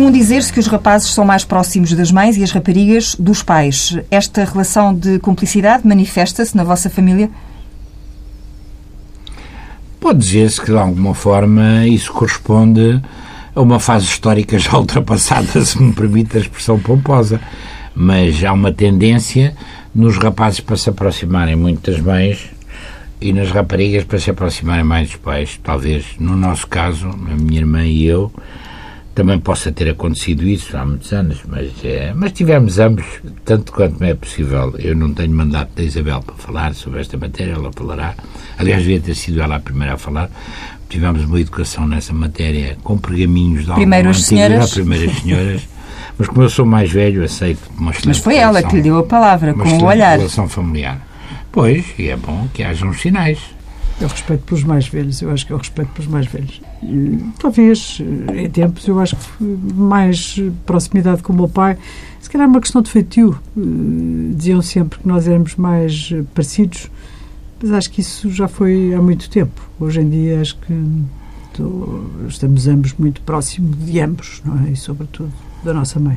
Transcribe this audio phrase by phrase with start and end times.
[0.00, 3.98] comum dizer-se que os rapazes são mais próximos das mães e as raparigas dos pais.
[4.10, 7.28] Esta relação de cumplicidade manifesta-se na vossa família?
[10.00, 12.98] Pode dizer-se que, de alguma forma, isso corresponde
[13.54, 17.38] a uma fase histórica já ultrapassada, se me permite a expressão pomposa.
[17.94, 19.54] Mas há uma tendência
[19.94, 22.48] nos rapazes para se aproximarem muito das mães
[23.20, 25.60] e nas raparigas para se aproximarem mais dos pais.
[25.62, 28.32] Talvez, no nosso caso, a minha irmã e eu,
[29.14, 33.04] também possa ter acontecido isso há muitos anos, mas, é, mas tivemos ambos,
[33.44, 34.74] tanto quanto me é possível.
[34.78, 38.14] Eu não tenho mandato da Isabel para falar sobre esta matéria, ela falará.
[38.58, 40.30] Aliás, devia ter sido ela a primeira a falar.
[40.88, 44.72] Tivemos uma educação nessa matéria com pergaminhos de Primeiro as senhoras.
[44.72, 45.62] primeiras senhoras.
[46.18, 49.02] Mas como eu sou mais velho, aceito uma Mas foi ela que lhe deu a
[49.04, 50.18] palavra, com o olhar.
[50.18, 51.00] relação familiar.
[51.52, 53.38] Pois, e é bom que haja uns sinais.
[54.00, 56.60] Eu respeito pelos mais velhos, eu acho que eu respeito pelos mais velhos.
[57.38, 58.00] Talvez,
[58.34, 61.76] em tempos, eu acho que mais proximidade com o meu pai,
[62.18, 63.38] se calhar é uma questão de feitio.
[64.34, 66.90] Diziam sempre que nós éramos mais parecidos,
[67.60, 69.60] mas acho que isso já foi há muito tempo.
[69.78, 70.72] Hoje em dia acho que
[72.26, 74.70] estamos ambos muito próximos de ambos, não é?
[74.70, 75.30] E sobretudo
[75.62, 76.16] da nossa mãe.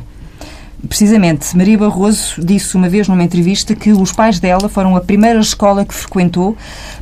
[0.87, 5.39] Precisamente, Maria Barroso disse uma vez numa entrevista que os pais dela foram a primeira
[5.39, 6.57] escola que frequentou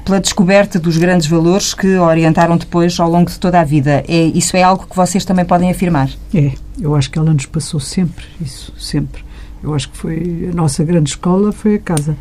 [0.06, 4.04] pela descoberta dos grandes valores que orientaram depois ao longo de toda a vida.
[4.08, 6.10] É, isso é algo que vocês também podem afirmar?
[6.34, 9.24] É, eu acho que ela nos passou sempre isso, sempre.
[9.64, 12.16] Eu acho que foi a nossa grande escola foi a casa.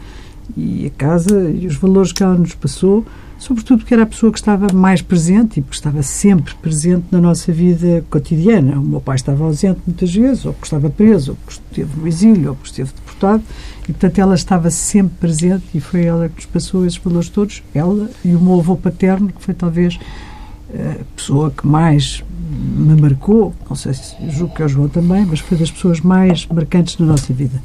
[0.57, 3.05] E a casa e os valores que ela nos passou
[3.41, 7.21] sobretudo porque era a pessoa que estava mais presente e porque estava sempre presente na
[7.21, 8.79] nossa vida cotidiana.
[8.79, 12.07] O meu pai estava ausente muitas vezes, ou porque estava preso, ou porque esteve no
[12.07, 13.43] exílio, ou porque esteve deportado,
[13.85, 17.63] e portanto ela estava sempre presente e foi ela que nos passou esses valores todos,
[17.75, 19.99] ela e o meu avô paterno, que foi talvez
[20.73, 22.23] a pessoa que mais
[22.77, 26.01] me marcou, não sei se julgo que é o João também, mas foi das pessoas
[26.01, 27.61] mais marcantes na nossa vida.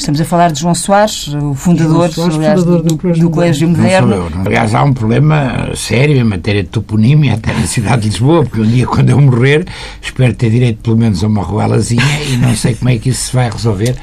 [0.00, 3.30] Estamos a falar de João Soares, o fundador, Soares, aliás, fundador do, do, Colégio, do
[3.30, 4.14] Colégio Moderno.
[4.14, 8.42] Eu, aliás, há um problema sério em matéria de toponímia, até na cidade de Lisboa,
[8.42, 9.66] porque um dia, quando eu morrer,
[10.00, 13.26] espero ter direito pelo menos a uma ruelazinha e não sei como é que isso
[13.26, 13.94] se vai resolver.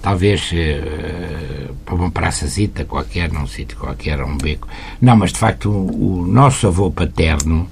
[0.00, 4.66] Talvez uh, para uma praçazita qualquer, num sítio qualquer, um beco.
[4.98, 7.68] Não, mas de facto o, o nosso avô paterno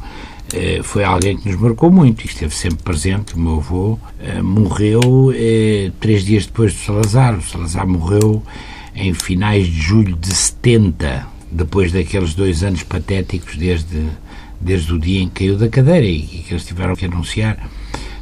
[0.83, 3.35] foi alguém que nos marcou muito e esteve sempre presente.
[3.35, 7.39] O meu avô eh, morreu eh, três dias depois do Salazar.
[7.39, 8.43] O Salazar morreu
[8.95, 14.07] em finais de julho de 70, depois daqueles dois anos patéticos desde,
[14.61, 17.69] desde o dia em que caiu da cadeira e que eles tiveram que anunciar.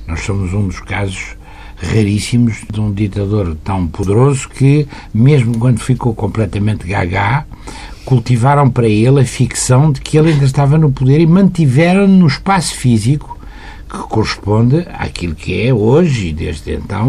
[0.07, 1.37] Nós somos um dos casos
[1.77, 7.47] raríssimos de um ditador tão poderoso que, mesmo quando ficou completamente gaga,
[8.05, 12.27] cultivaram para ele a ficção de que ele ainda estava no poder e mantiveram no
[12.27, 13.38] espaço físico
[13.88, 17.09] que corresponde àquilo que é hoje e desde então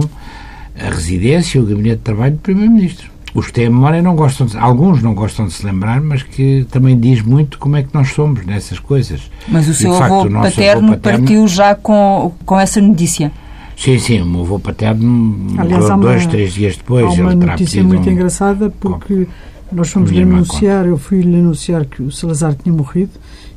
[0.79, 3.11] a residência e o gabinete de trabalho do Primeiro-Ministro.
[3.33, 6.65] Os que têm memória não gostam, de, alguns não gostam de se lembrar, mas que
[6.69, 9.31] também diz muito como é que nós somos nessas coisas.
[9.47, 13.31] Mas o seu avô, facto, o paterno avô paterno partiu já com, com essa notícia?
[13.77, 17.05] Sim, sim, o meu avô paterno Aliás, morreu dois, uma, três dias depois.
[17.05, 18.11] Há uma notícia muito um...
[18.11, 19.27] engraçada porque
[19.71, 23.11] nós fomos lhe anunciar, eu fui-lhe anunciar que o Salazar tinha morrido,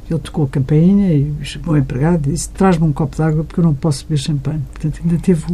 [0.09, 3.45] ele tocou a campainha e chamou o empregado e disse: Traz-me um copo de água
[3.45, 4.63] porque eu não posso beber champanhe.
[4.73, 5.45] Portanto, ainda teve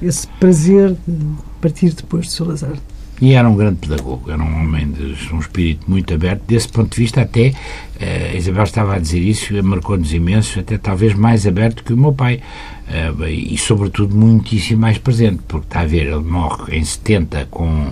[0.00, 1.26] esse prazer de
[1.60, 2.74] partir depois de Salazar.
[3.20, 6.42] E era um grande pedagogo, era um homem de um espírito muito aberto.
[6.46, 7.52] Desse ponto de vista, até
[8.00, 12.12] a Isabel estava a dizer isso, marcou-nos imenso, até talvez mais aberto que o meu
[12.12, 12.40] pai.
[12.88, 17.88] Uh, e, sobretudo, muitíssimo mais presente, porque está a ver, ele morre em 70 com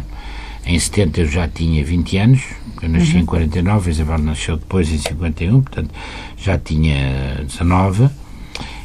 [0.66, 2.42] em 70 eu já tinha 20 anos,
[2.82, 3.20] eu nasci uhum.
[3.20, 5.90] em 49, a Isabel nasceu depois em 51, portanto
[6.36, 8.08] já tinha 19.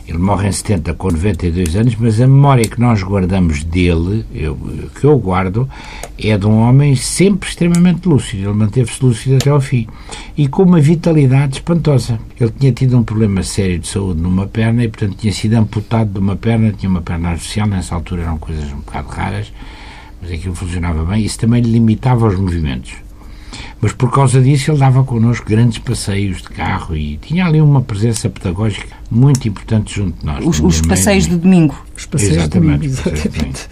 [0.08, 4.58] Ele morre em 70 com 92 anos, mas a memória que nós guardamos dele, eu,
[5.00, 5.70] que eu guardo,
[6.20, 8.50] é de um homem sempre extremamente lúcido.
[8.50, 9.88] Ele manteve-se lúcido até ao fim.
[10.36, 12.20] E com uma vitalidade espantosa.
[12.38, 16.12] Ele tinha tido um problema sério de saúde numa perna e, portanto, tinha sido amputado
[16.12, 19.54] de uma perna, tinha uma perna artificial, nessa altura eram coisas um bocado raras
[20.22, 22.94] mas aquilo funcionava bem, isso também limitava os movimentos.
[23.82, 27.82] Mas por causa disso ele dava connosco grandes passeios de carro e tinha ali uma
[27.82, 30.46] presença pedagógica muito importante junto de nós.
[30.46, 31.76] Os, os passeios de domingo.
[31.98, 33.68] Os passeios exatamente, de domingo, exatamente.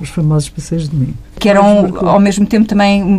[0.00, 1.14] Os famosos passeios de domingo.
[1.38, 3.18] Que eram, ao mesmo tempo, também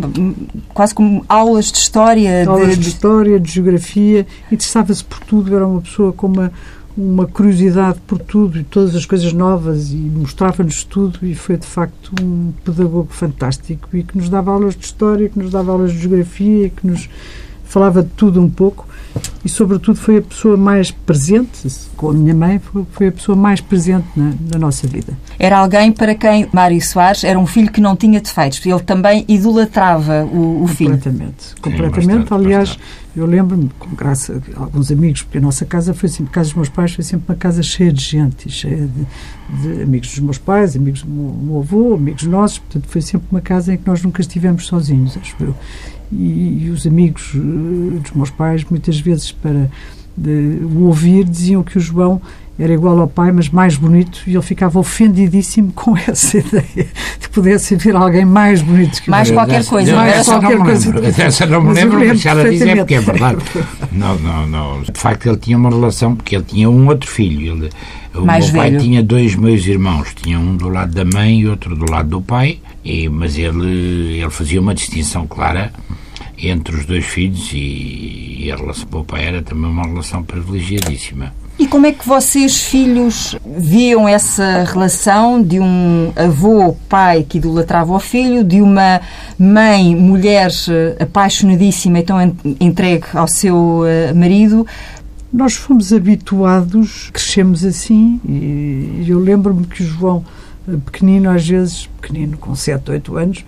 [0.72, 2.48] quase como aulas de história.
[2.48, 6.50] Aulas de, de história, de geografia, interessava-se por tudo, era uma pessoa com uma
[6.96, 11.66] uma curiosidade por tudo e todas as coisas novas e mostrava-nos tudo e foi de
[11.66, 15.92] facto um pedagogo fantástico e que nos dava aulas de história, que nos dava aulas
[15.92, 17.08] de geografia, que nos
[17.72, 18.86] falava de tudo um pouco
[19.44, 22.60] e, sobretudo, foi a pessoa mais presente, com a minha mãe,
[22.92, 25.12] foi, a pessoa mais presente na, na, nossa vida.
[25.38, 28.64] Era alguém para quem Mário Soares era um filho que não tinha defeitos.
[28.64, 30.92] Ele também idolatrava o, o filho.
[30.92, 31.54] Completamente.
[31.60, 32.00] Completamente.
[32.02, 32.88] Sim, bastante, Aliás, bastante.
[33.16, 36.48] eu lembro-me, com graça a alguns amigos, porque a nossa casa foi sempre, a casa
[36.50, 40.20] dos meus pais foi sempre uma casa cheia de gente, cheia de, de amigos dos
[40.20, 42.58] meus pais, amigos do meu, meu avô, amigos nossos.
[42.58, 45.54] Portanto, foi sempre uma casa em que nós nunca estivemos sozinhos, acho eu
[46.12, 49.70] e, e os amigos uh, dos meus pais, muitas vezes, para
[50.16, 52.20] de, o ouvir, diziam que o João
[52.58, 56.86] era igual ao pai, mas mais bonito, e ele ficava ofendidíssimo com essa ideia
[57.18, 59.96] de pudesse haver alguém mais bonito que Mais o qualquer coisa.
[59.96, 61.22] Mais qualquer não coisa.
[61.22, 63.38] Essa não me lembro, mas ela diz é porque é verdade.
[63.90, 64.82] Não, não, não.
[64.82, 67.56] De facto, ele tinha uma relação, porque ele tinha um outro filho.
[67.56, 67.70] Ele,
[68.14, 68.82] o mais meu pai velho.
[68.82, 72.20] tinha dois meus irmãos, tinha um do lado da mãe e outro do lado do
[72.20, 75.72] pai, e, mas ele, ele fazia uma distinção clara
[76.42, 80.22] entre os dois filhos e, e a relação com o pai era também uma relação
[80.22, 81.32] privilegiadíssima.
[81.58, 87.92] E como é que vocês, filhos, viam essa relação de um avô, pai que idolatrava
[87.92, 89.00] o filho, de uma
[89.38, 94.66] mãe, mulher eh, apaixonadíssima e tão entregue ao seu eh, marido?
[95.32, 100.24] Nós fomos habituados, crescemos assim, e eu lembro-me que o João,
[100.66, 103.44] eh, pequenino, às vezes, pequenino, com 7, 8 anos,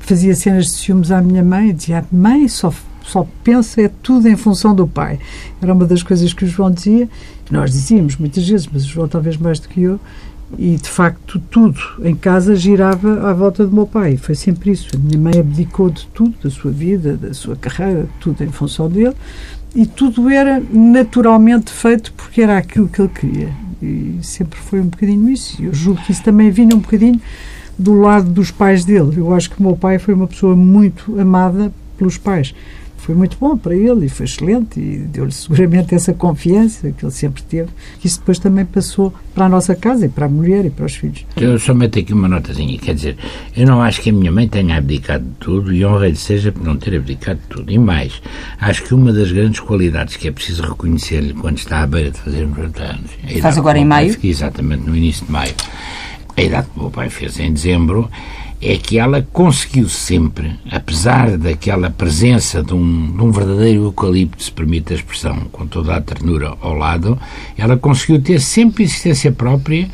[0.00, 2.72] fazia cenas de ciúmes à minha mãe e dizia: Mãe, só,
[3.02, 5.18] só pensa é tudo em função do pai.
[5.60, 7.08] Era uma das coisas que o João dizia,
[7.44, 9.98] que nós dizíamos muitas vezes, mas o João talvez mais do que eu.
[10.56, 14.16] E de facto, tudo em casa girava à volta do meu pai.
[14.16, 14.88] Foi sempre isso.
[14.94, 18.88] A minha mãe abdicou de tudo, da sua vida, da sua carreira, tudo em função
[18.88, 19.14] dele.
[19.74, 23.52] E tudo era naturalmente feito porque era aquilo que ele queria.
[23.82, 25.60] E sempre foi um bocadinho isso.
[25.60, 27.20] E eu julgo que isso também vinha um bocadinho
[27.78, 29.14] do lado dos pais dele.
[29.16, 32.54] Eu acho que o meu pai foi uma pessoa muito amada pelos pais.
[32.98, 37.12] Foi muito bom para ele e foi excelente e deu-lhe seguramente essa confiança que ele
[37.12, 37.70] sempre teve.
[38.04, 40.94] Isso depois também passou para a nossa casa e para a mulher e para os
[40.94, 41.24] filhos.
[41.36, 43.16] Eu só meto aqui uma notazinha, quer dizer,
[43.56, 46.62] eu não acho que a minha mãe tenha abdicado de tudo e honra-lhe seja por
[46.62, 47.72] não ter abdicado de tudo.
[47.72, 48.20] E mais,
[48.60, 52.18] acho que uma das grandes qualidades que é preciso reconhecer-lhe quando está à beira de
[52.18, 53.10] fazer 90 anos...
[53.40, 54.14] Faz agora em maio?
[54.22, 55.54] Exatamente, no início de maio
[56.38, 58.08] a idade que o meu pai fez em dezembro,
[58.60, 64.50] é que ela conseguiu sempre, apesar daquela presença de um, de um, verdadeiro eucalipto, se
[64.50, 67.18] permite a expressão, com toda a ternura ao lado,
[67.56, 69.88] ela conseguiu ter sempre existência própria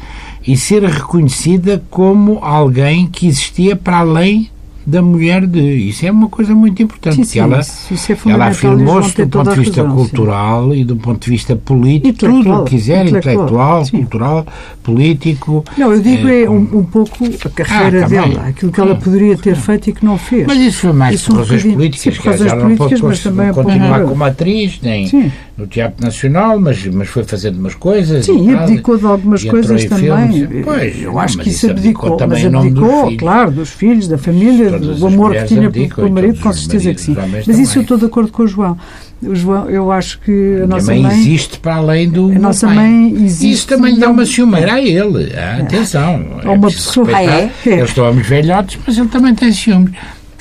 [0.47, 4.51] e ser reconhecida como alguém que existia para além
[4.87, 5.61] da mulher de.
[5.61, 7.17] Isso é uma coisa muito importante.
[7.17, 10.81] Sim, sim, ela, isso é ela afirmou-se do ponto de vista razão, cultural sim.
[10.81, 14.47] e do ponto de vista político, tudo o que quiser, intelectual, intelectual cultural,
[14.83, 15.65] político.
[15.79, 18.95] Não, eu digo é, é um, um, pouco a carreira ah, dela, aquilo que ela
[18.95, 20.47] poderia ter feito e que não fez.
[20.47, 24.05] Mas isso foi mais isso por razões um políticas, por razões políticas, mas também continuar
[24.05, 25.33] como atriz, nem sim.
[25.57, 28.27] No Teatro Nacional, mas, mas foi fazendo umas coisas.
[28.27, 30.63] Sim, e abdicou de algumas coisas também.
[30.65, 34.71] Pois, eu acho que isso abdicou, mas abdicou, claro, dos filhos, da família
[35.01, 37.17] o amor que tinha pelo marido, com certeza que sim.
[37.47, 38.77] Mas isso eu estou de acordo com o João.
[39.23, 42.67] O João, eu acho que a, nossa mãe, mãe existe para além do a nossa
[42.67, 42.77] pai.
[42.77, 47.23] mãe existe isso também dá uma ciumeira a ele ah, atenção é uma pessoa ah,
[47.23, 47.51] é?
[47.65, 49.93] eles estão homens velhotes mas ele também tem ciúmes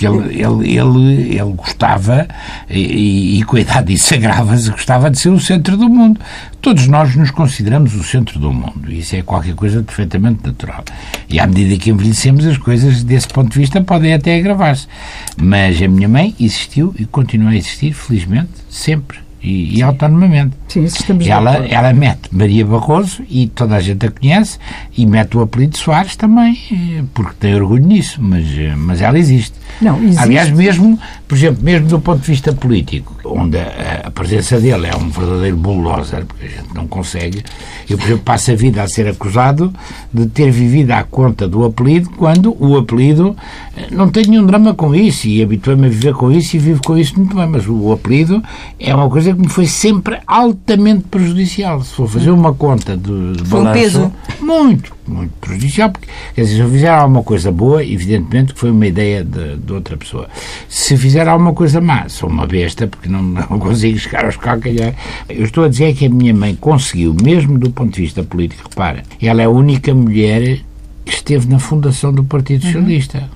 [0.06, 2.28] ele, ele, ele, ele gostava,
[2.70, 6.20] e, e cuidado, isso agrava-se, gostava de ser o centro do mundo.
[6.62, 8.92] Todos nós nos consideramos o centro do mundo.
[8.92, 10.84] Isso é qualquer coisa perfeitamente natural.
[11.28, 14.88] E à medida que envelhecemos, as coisas, desse ponto de vista, podem até agravar-se.
[15.36, 20.56] Mas a minha mãe existiu e continua a existir, felizmente, sempre e, e autonomamente.
[20.70, 24.58] Sim, isso estamos ela, ela mete Maria Barroso e toda a gente a conhece
[24.98, 29.20] e mete o apelido Soares também, eh, porque tem orgulho nisso, mas, eh, mas ela
[29.20, 29.54] existe.
[29.82, 30.22] Não, existe.
[30.22, 30.98] Aliás, mesmo,
[31.28, 35.10] por exemplo, mesmo do ponto de vista político, onde a, a presença dele é um
[35.10, 37.44] verdadeiro bulldozer, porque a gente não consegue,
[37.90, 39.74] eu, por exemplo, passo a vida a ser acusado
[40.14, 43.36] de ter vivido à conta do apelido, quando o apelido
[43.76, 46.82] eh, não tem nenhum drama com isso, e habituei-me a viver com isso e vivo
[46.82, 48.42] com isso muito bem, mas o apelido
[48.80, 51.82] é uma coisa que me foi sempre altamente prejudicial.
[51.82, 54.14] Se for fazer uma conta de, de balanço, um peso.
[54.42, 58.72] muito, muito prejudicial, porque, quer dizer, se eu fizer alguma coisa boa, evidentemente que foi
[58.72, 60.28] uma ideia de, de outra pessoa.
[60.68, 64.96] Se fizer alguma coisa má, sou uma besta, porque não, não consigo chegar aos calcanhares.
[65.30, 68.70] Eu estou a dizer que a minha mãe conseguiu, mesmo do ponto de vista político,
[68.70, 70.60] repara, ela é a única mulher
[71.06, 72.72] que esteve na fundação do Partido uhum.
[72.72, 73.30] Socialista.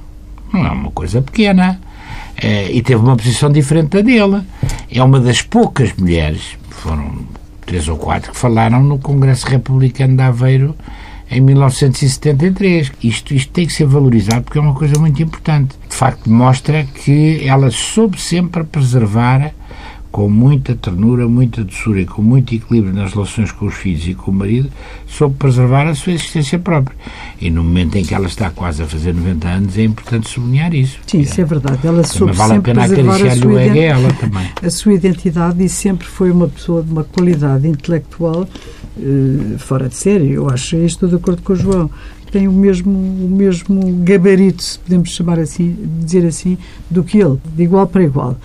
[0.53, 1.79] Não é uma coisa pequena.
[2.41, 4.43] É, e teve uma posição diferente da dele.
[4.91, 7.25] É uma das poucas mulheres, foram
[7.65, 10.75] três ou quatro, que falaram no Congresso Republicano de Aveiro
[11.29, 12.91] em 1973.
[13.03, 15.75] Isto, isto tem que ser valorizado porque é uma coisa muito importante.
[15.89, 19.51] De facto, mostra que ela soube sempre preservar
[20.17, 24.15] com muita ternura, muita doçura e com muito equilíbrio nas relações com os filhos e
[24.15, 24.67] com o marido,
[25.05, 26.97] soube preservar a sua existência própria.
[27.39, 30.73] E no momento em que ela está quase a fazer 90 anos, é importante sublinhar
[30.73, 30.97] isso.
[31.05, 31.85] Sim, isso é verdade.
[31.85, 34.49] Ela soube vale sempre a pena preservar a acariciar-lhe sua, o ego ident- ela também.
[34.63, 38.49] a sua identidade e sempre foi uma pessoa de uma qualidade intelectual
[38.99, 40.31] eh, fora de série.
[40.31, 41.91] Eu acho, estou de acordo com o João.
[42.31, 46.57] Tem o mesmo, o mesmo gabarito, se podemos chamar assim, dizer assim,
[46.89, 48.35] do que ele, de igual para igual.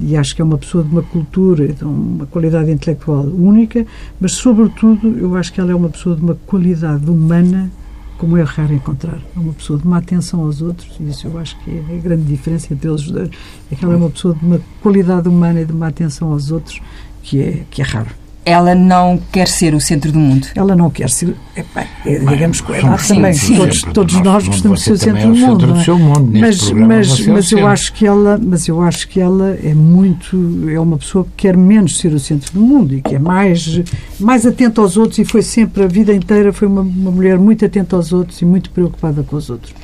[0.00, 3.86] E acho que é uma pessoa de uma cultura, de uma qualidade intelectual única,
[4.20, 7.70] mas, sobretudo, eu acho que ela é uma pessoa de uma qualidade humana
[8.18, 9.18] como é raro encontrar.
[9.36, 12.00] É uma pessoa de uma atenção aos outros, e isso eu acho que é a
[12.00, 13.30] grande diferença entre eles dois.
[13.70, 16.50] É que ela é uma pessoa de uma qualidade humana e de uma atenção aos
[16.50, 16.80] outros
[17.22, 18.23] que é, que é raro.
[18.44, 20.46] Ela não quer ser o centro do mundo.
[20.54, 21.34] Ela não quer ser.
[21.56, 23.32] É, bem, é, digamos que é somos lá também.
[23.32, 23.92] sim, todos sempre.
[23.94, 25.40] todos nós gostamos de ser o centro é do mundo.
[25.40, 25.84] centro do é?
[25.84, 26.30] seu mundo.
[26.38, 30.68] Mas mas, é mas eu acho que ela mas eu acho que ela é muito
[30.68, 33.80] é uma pessoa que quer menos ser o centro do mundo e que é mais
[34.20, 37.64] mais atenta aos outros e foi sempre a vida inteira foi uma, uma mulher muito
[37.64, 39.74] atenta aos outros e muito preocupada com os outros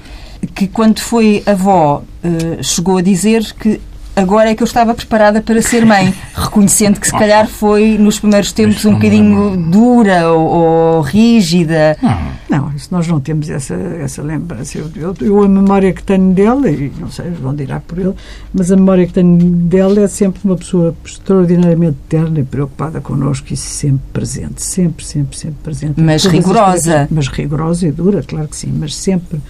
[0.55, 3.81] Que quando foi avó, eh, chegou a dizer que
[4.21, 8.19] agora é que eu estava preparada para ser mãe, reconhecendo que se calhar foi nos
[8.19, 11.97] primeiros tempos um bocadinho dura ou, ou rígida.
[12.03, 12.19] Não,
[12.51, 14.79] Não, isso nós não temos essa, essa lembrança.
[14.79, 18.15] Eu, eu, eu a memória que tenho dela, e não sei, vão dirá por ele,
[18.53, 23.53] mas a memória que tenho dela é sempre uma pessoa extraordinariamente terna e preocupada connosco
[23.53, 26.01] e sempre presente, sempre, sempre, sempre presente.
[26.01, 27.09] Mas rigorosa.
[27.11, 29.41] Mas rigorosa e dura, claro que sim, mas sempre,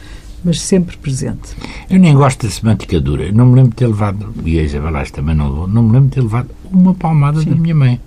[0.45, 1.55] mas sempre presente.
[1.89, 3.31] eu nem gosto da semântica dura.
[3.33, 6.09] Não me lembro de ter levado, e a Isabel também não levou, não me lembro
[6.09, 8.01] de ter levado uma palmada da minha mãe.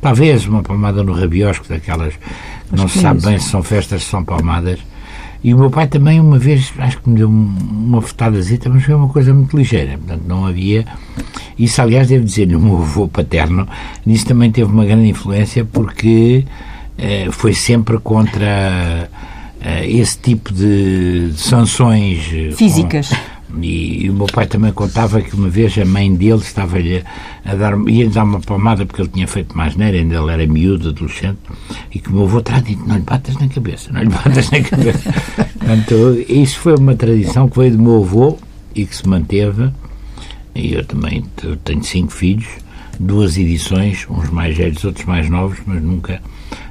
[0.00, 4.04] Talvez uma palmada no rabiosco, daquelas que não se é sabe bem se são festas,
[4.04, 4.78] se são palmadas.
[5.42, 8.82] E o meu pai também, uma vez, acho que me deu um- uma fetadazita, mas
[8.84, 9.96] foi uma coisa muito ligeira.
[9.98, 10.84] Portanto, não havia.
[11.58, 13.66] Isso, aliás, devo dizer-lhe, o meu avô paterno,
[14.04, 16.44] nisso também teve uma grande influência, porque
[17.00, 19.08] eh, foi sempre contra
[19.60, 23.10] esse tipo de sanções eh, com- Físicas.
[23.60, 27.02] e, e o meu pai também contava que uma vez a mãe dele estava-lhe
[27.44, 30.46] a dar, ia-lhe dar uma palmada porque ele tinha feito mais neira, ainda ele era
[30.46, 31.38] miúdo, adolescente,
[31.92, 34.50] e que o meu avô terá dito, não lhe batas na cabeça, não lhe batas
[34.50, 35.12] na cabeça.
[35.58, 38.38] Portanto, isso foi uma tradição que veio do meu avô
[38.74, 39.70] e que se manteve,
[40.54, 42.46] e eu também eu tenho cinco filhos,
[43.00, 46.20] duas edições, uns mais velhos, outros mais novos, mas nunca,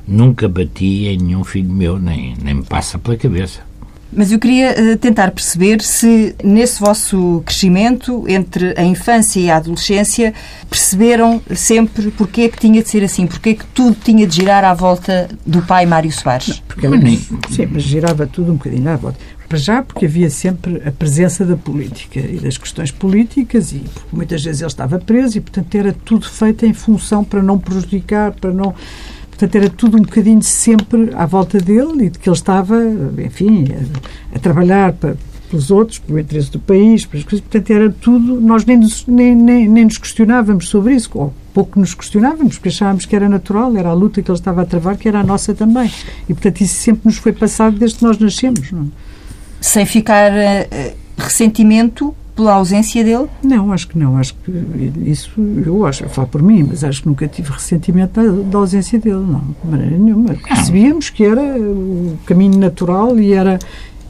[0.07, 3.59] nunca bati em nenhum filho meu, nem, nem me passa pela cabeça.
[4.11, 9.57] Mas eu queria eh, tentar perceber se nesse vosso crescimento entre a infância e a
[9.57, 10.33] adolescência
[10.69, 14.33] perceberam sempre porque é que tinha de ser assim, porque é que tudo tinha de
[14.33, 16.63] girar à volta do pai Mário Soares.
[16.67, 19.19] Porque Mas nem- sim, mas girava tudo um bocadinho à volta.
[19.49, 24.15] Para já, porque havia sempre a presença da política e das questões políticas, e porque
[24.15, 28.31] muitas vezes ele estava preso, e portanto era tudo feito em função para não prejudicar,
[28.31, 28.73] para não.
[29.37, 32.75] Portanto, era tudo um bocadinho sempre à volta dele e de que ele estava,
[33.23, 33.65] enfim,
[34.33, 35.15] a, a trabalhar para,
[35.47, 37.41] pelos outros, pelo interesse do país, pelas coisas.
[37.41, 38.41] Portanto, era tudo.
[38.41, 42.69] Nós nem nos, nem, nem, nem nos questionávamos sobre isso, ou pouco nos questionávamos, porque
[42.69, 45.23] achávamos que era natural, era a luta que ele estava a travar, que era a
[45.23, 45.91] nossa também.
[46.27, 48.71] E, portanto, isso sempre nos foi passado desde que nós nascemos.
[48.71, 48.85] Não, é?
[49.61, 53.27] Sem ficar eh, ressentimento pela ausência dele?
[53.43, 54.15] não acho que não.
[54.17, 55.31] Acho que isso,
[55.65, 58.99] eu acho, eu falo por mim, mas acho que nunca tive ressentimento da, da ausência
[58.99, 60.35] dele, não, de maneira nenhuma.
[60.35, 63.57] Percebíamos que era o caminho natural e era,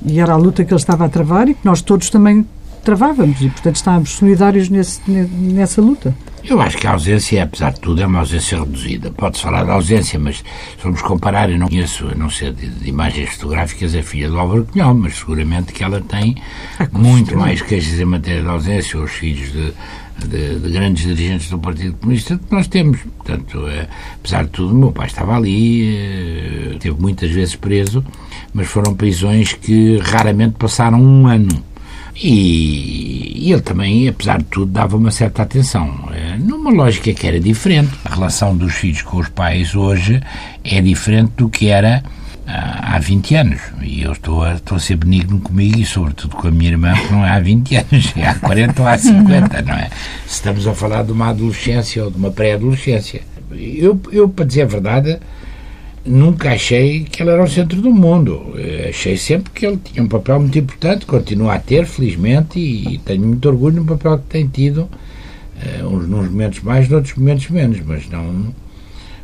[0.05, 2.45] e era a luta que ele estava a travar e que nós todos também
[2.83, 6.13] travávamos e, portanto, estávamos solidários nesse, nessa luta.
[6.49, 9.11] Eu acho que a ausência, apesar de tudo, é uma ausência reduzida.
[9.11, 10.43] Pode-se falar de ausência, mas se
[10.77, 14.39] formos comparar, eu não conheço, a não ser de, de imagens fotográficas, a filha do
[14.39, 16.37] Álvaro Cunhal, mas seguramente que ela tem
[16.93, 19.73] muito mais queixas em matéria de ausência, os filhos de,
[20.25, 22.97] de, de grandes dirigentes do Partido Comunista que nós temos.
[23.01, 28.05] Portanto, eh, apesar de tudo, o meu pai estava ali, eh, esteve muitas vezes preso,
[28.53, 31.61] mas foram prisões que raramente passaram um ano.
[32.21, 36.09] E, ele também, apesar de tudo, dava uma certa atenção.
[36.13, 37.91] eh, Numa lógica que era diferente.
[38.05, 40.21] A relação dos filhos com os pais hoje
[40.63, 42.03] é diferente do que era
[42.47, 43.61] ah, há 20 anos.
[43.81, 46.93] E eu estou a, estou a ser benigno comigo e, sobretudo, com a minha irmã,
[46.93, 49.89] que não é há 20 anos, é há 40 ou há 50, não é?
[50.25, 53.21] Estamos a falar de uma adolescência ou de uma pré-adolescência.
[53.51, 55.19] Eu, eu, para dizer a verdade,
[56.07, 58.53] nunca achei que ele era o centro do mundo.
[58.57, 62.95] Eh, Achei sempre que ele tinha um papel muito importante, continua a ter, felizmente, e,
[62.95, 64.89] e tenho muito orgulho no papel que tem tido,
[65.61, 68.53] eh, uns momentos mais, noutros momentos menos, mas não.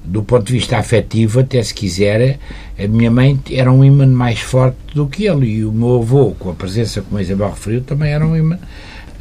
[0.06, 2.38] Do ponto de vista afetivo, até se quiser,
[2.78, 6.32] a minha mãe era um imã mais forte do que ele, e o meu avô,
[6.38, 8.60] com a presença, como a Isabel referiu, também era um imã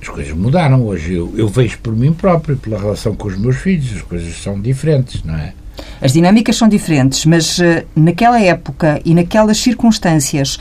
[0.01, 0.85] As coisas mudaram.
[0.85, 4.35] Hoje eu, eu vejo por mim próprio, pela relação com os meus filhos, as coisas
[4.43, 5.55] são diferentes, não é?
[6.03, 7.63] As dinâmicas são diferentes, mas uh,
[7.95, 10.59] naquela época e naquelas circunstâncias,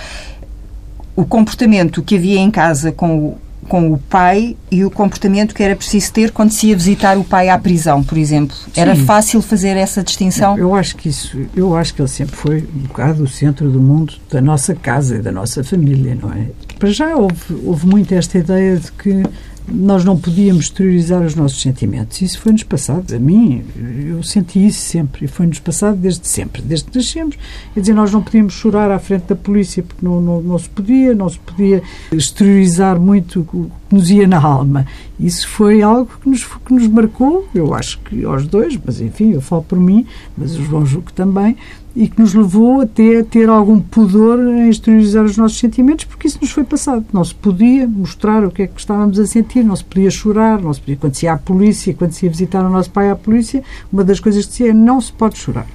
[1.16, 5.64] o comportamento que havia em casa com o, com o pai e o comportamento que
[5.64, 8.56] era preciso ter quando se ia visitar o pai à prisão, por exemplo.
[8.56, 8.80] Sim.
[8.80, 10.58] Era fácil fazer essa distinção?
[10.58, 13.82] Eu acho que isso, eu acho que ele sempre foi um bocado o centro do
[13.82, 16.48] mundo da nossa casa e da nossa família, não é?
[16.78, 19.24] Para já houve, houve muito esta ideia de que
[19.68, 22.22] nós não podíamos exteriorizar os nossos sentimentos.
[22.22, 23.14] Isso foi-nos passado.
[23.14, 23.64] A mim,
[24.10, 25.26] eu senti isso sempre.
[25.26, 27.38] E foi-nos passado desde sempre, desde que nascemos.
[27.74, 30.70] Quer dizer, nós não podíamos chorar à frente da polícia porque não, não, não se
[30.70, 34.86] podia, não se podia exteriorizar muito o que nos ia na alma.
[35.20, 39.34] Isso foi algo que nos, que nos marcou, eu acho que aos dois, mas enfim,
[39.34, 41.56] eu falo por mim, mas o João Juco também,
[41.96, 46.28] e que nos levou até a ter algum pudor em exteriorizar os nossos sentimentos, porque
[46.28, 47.06] isso nos foi passado.
[47.12, 50.62] Não se podia mostrar o que é que estávamos a sentir, não se podia chorar,
[50.62, 50.96] não se podia.
[50.96, 54.04] Quando se ia à polícia, quando se ia visitar o nosso pai à polícia, uma
[54.04, 55.68] das coisas que se é não se pode chorar.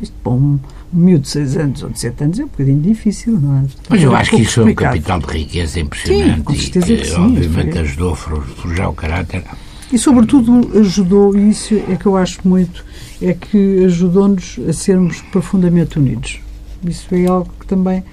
[0.00, 0.58] Isto para um,
[0.94, 3.64] um miúdo de 6 anos ou de 7 anos é um bocadinho difícil, não é?
[3.90, 6.36] Mas eu acho que isso é um capital de riqueza impressionante.
[6.36, 7.80] Sim, com certeza e, que sim, obviamente foi.
[7.82, 9.44] ajudou a forjar o caráter.
[9.92, 12.84] E, sobretudo, ajudou, e isso é que eu acho muito,
[13.20, 16.40] é que ajudou-nos a sermos profundamente unidos.
[16.84, 18.04] Isso é algo que também,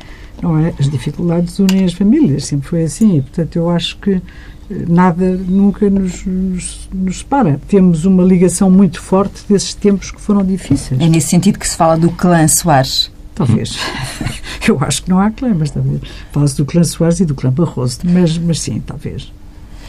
[0.42, 0.74] não é?
[0.80, 4.22] As dificuldades unem as famílias, sempre foi assim, e, portanto, eu acho que eh,
[4.88, 7.62] nada nunca nos, nos, nos, separa.
[7.68, 11.00] Temos uma ligação muito forte desses tempos que foram difíceis.
[11.00, 13.12] É nesse sentido que se fala do clã Soares.
[13.36, 13.78] Talvez.
[14.68, 16.02] Eu acho que não há clã, mas talvez.
[16.32, 19.32] Fala-se do clã Soares e do clã Barroso, mas, mas sim, talvez.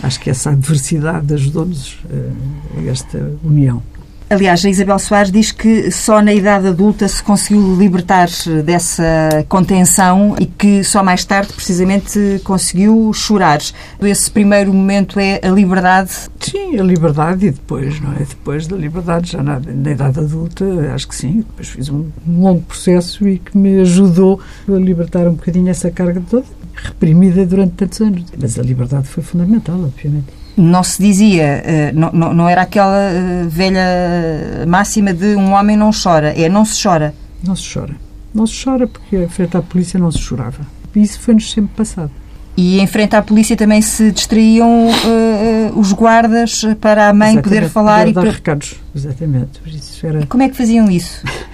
[0.03, 3.83] Acho que essa adversidade ajudou-nos uh, a esta união.
[4.31, 8.29] Aliás, a Isabel Soares diz que só na idade adulta se conseguiu libertar
[8.63, 9.03] dessa
[9.49, 13.59] contenção e que só mais tarde, precisamente, conseguiu chorar.
[14.03, 16.11] Esse primeiro momento é a liberdade?
[16.41, 18.19] Sim, a liberdade e depois, não é?
[18.19, 20.65] Depois da liberdade, já na, na idade adulta,
[20.95, 21.39] acho que sim.
[21.39, 26.23] Depois fiz um, longo processo e que me ajudou a libertar um bocadinho essa carga
[26.29, 28.25] toda, reprimida durante tantos anos.
[28.39, 33.45] Mas a liberdade foi fundamental, obviamente não se dizia, eh, não, não era aquela eh,
[33.49, 37.15] velha máxima de um homem não chora, é não se chora.
[37.43, 37.95] Não se chora.
[38.35, 40.67] Não se chora porque em frente à polícia não se chorava.
[40.95, 42.11] E isso foi-nos sempre passado.
[42.57, 47.45] E em frente à polícia também se distraíam uh, os guardas para a mãe exatamente,
[47.45, 48.31] poder falar poder e dar para...
[48.33, 48.75] recados.
[48.95, 49.61] Exatamente.
[49.65, 50.21] Isso era...
[50.23, 51.25] E como é que faziam isso?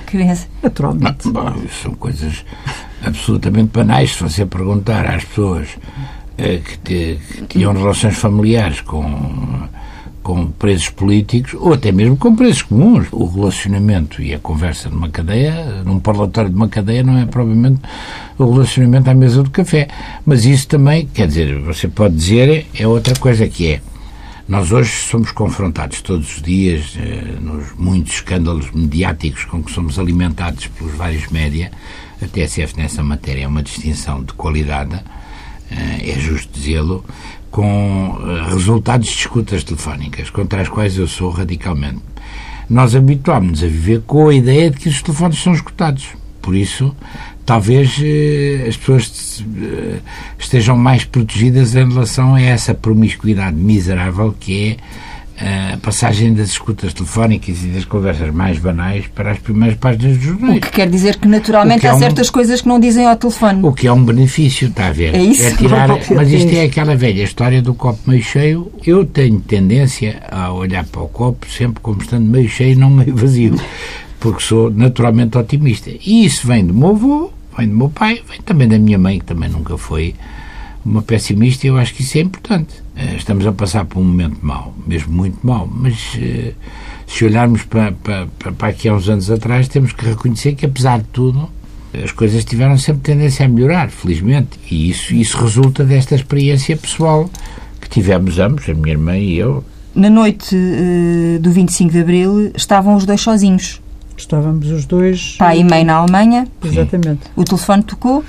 [0.63, 1.27] Naturalmente.
[1.27, 2.45] Não, bom, são coisas
[3.05, 4.13] absolutamente banais.
[4.13, 5.69] Se você perguntar às pessoas
[6.37, 9.69] que, te, que tinham relações familiares com,
[10.23, 13.07] com presos políticos ou até mesmo com presos comuns.
[13.13, 17.81] O relacionamento e a conversa numa cadeia, num parlatório de uma cadeia, não é provavelmente
[18.39, 19.89] o relacionamento à mesa do café.
[20.25, 23.81] Mas isso também, quer dizer, você pode dizer, é outra coisa que é.
[24.47, 29.99] Nós hoje somos confrontados todos os dias eh, nos muitos escândalos mediáticos com que somos
[29.99, 31.71] alimentados pelos vários média.
[32.21, 35.01] A TSF nessa matéria é uma distinção de qualidade
[35.75, 37.05] é justo dizê-lo,
[37.51, 42.01] com eh, resultados de escutas telefónicas, contra as quais eu sou radicalmente.
[42.69, 46.09] Nós habituámos-nos a viver com a ideia de que os telefones são escutados.
[46.43, 46.95] Por isso,
[47.47, 49.45] talvez eh, as pessoas
[50.39, 54.77] estejam mais protegidas em relação a essa promiscuidade miserável que é
[55.37, 60.27] a passagem das escutas telefónicas e das conversas mais banais para as primeiras páginas dos
[60.27, 60.59] jornais.
[60.59, 63.07] O que quer dizer que naturalmente que há é um, certas coisas que não dizem
[63.07, 63.61] ao telefone.
[63.65, 65.15] O que é um benefício, está a ver?
[65.15, 65.43] É isso?
[65.43, 68.71] É tirar, mas isto é aquela velha história do copo meio cheio.
[68.87, 72.91] Eu tenho tendência a olhar para o copo sempre como estando meio cheio e não
[72.91, 73.61] meio vazio,
[74.21, 75.91] porque sou naturalmente otimista.
[75.91, 79.19] E isso vem do meu avô, vem do meu pai, vem também da minha mãe,
[79.19, 80.15] que também nunca foi
[80.85, 82.83] uma pessimista, e eu acho que isso é importante.
[82.97, 86.53] Eh, estamos a passar por um momento mau, mesmo muito mau, mas eh,
[87.07, 90.99] se olharmos para, para, para aqui há uns anos atrás, temos que reconhecer que, apesar
[90.99, 91.49] de tudo,
[92.03, 97.31] as coisas tiveram sempre tendência a melhorar, felizmente, e isso, isso resulta desta experiência pessoal
[97.81, 99.65] que tivemos ambos, a minha irmã e eu.
[99.95, 103.81] Na noite uh, do 25 de Abril estavam os dois sozinhos.
[104.17, 105.37] Estávamos os dois.
[105.39, 106.49] Pai e mãe na Alemanha.
[106.65, 107.21] Exatamente.
[107.37, 108.25] O telefone tocou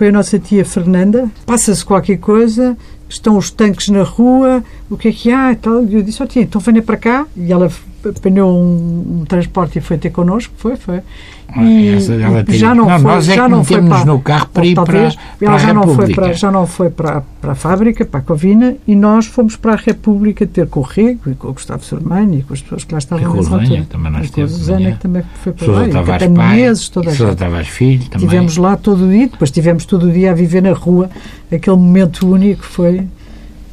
[0.00, 1.30] foi a nossa tia Fernanda.
[1.44, 2.74] Passa-se qualquer coisa,
[3.06, 5.84] estão os tanques na rua, o que é que há e tal.
[5.84, 7.26] Eu disse, ó oh, tia, então venha para cá.
[7.36, 7.70] E ela
[8.08, 11.00] apanhou um, um, transporte e foi ter connosco, foi, foi.
[11.48, 14.48] Ah, e, e já não, não foi, nós é já não foi para, no carro
[14.48, 17.54] para ir talvez, para, para já não foi para já não foi para, para a
[17.56, 21.34] fábrica, para a Covina, e nós fomos para a República ter com o Rego e
[21.34, 23.86] com o Gustavo Sormani e com as pessoas que lá estavam nessa altura.
[23.88, 25.88] Também nós com a Susana que também foi para Sousa lá.
[25.88, 28.28] Tavares e pai, meses, toda a Sousa Tavares filho também.
[28.28, 31.10] Tivemos lá todo o dia, depois tivemos todo o dia a viver na rua
[31.54, 33.06] aquele momento único foi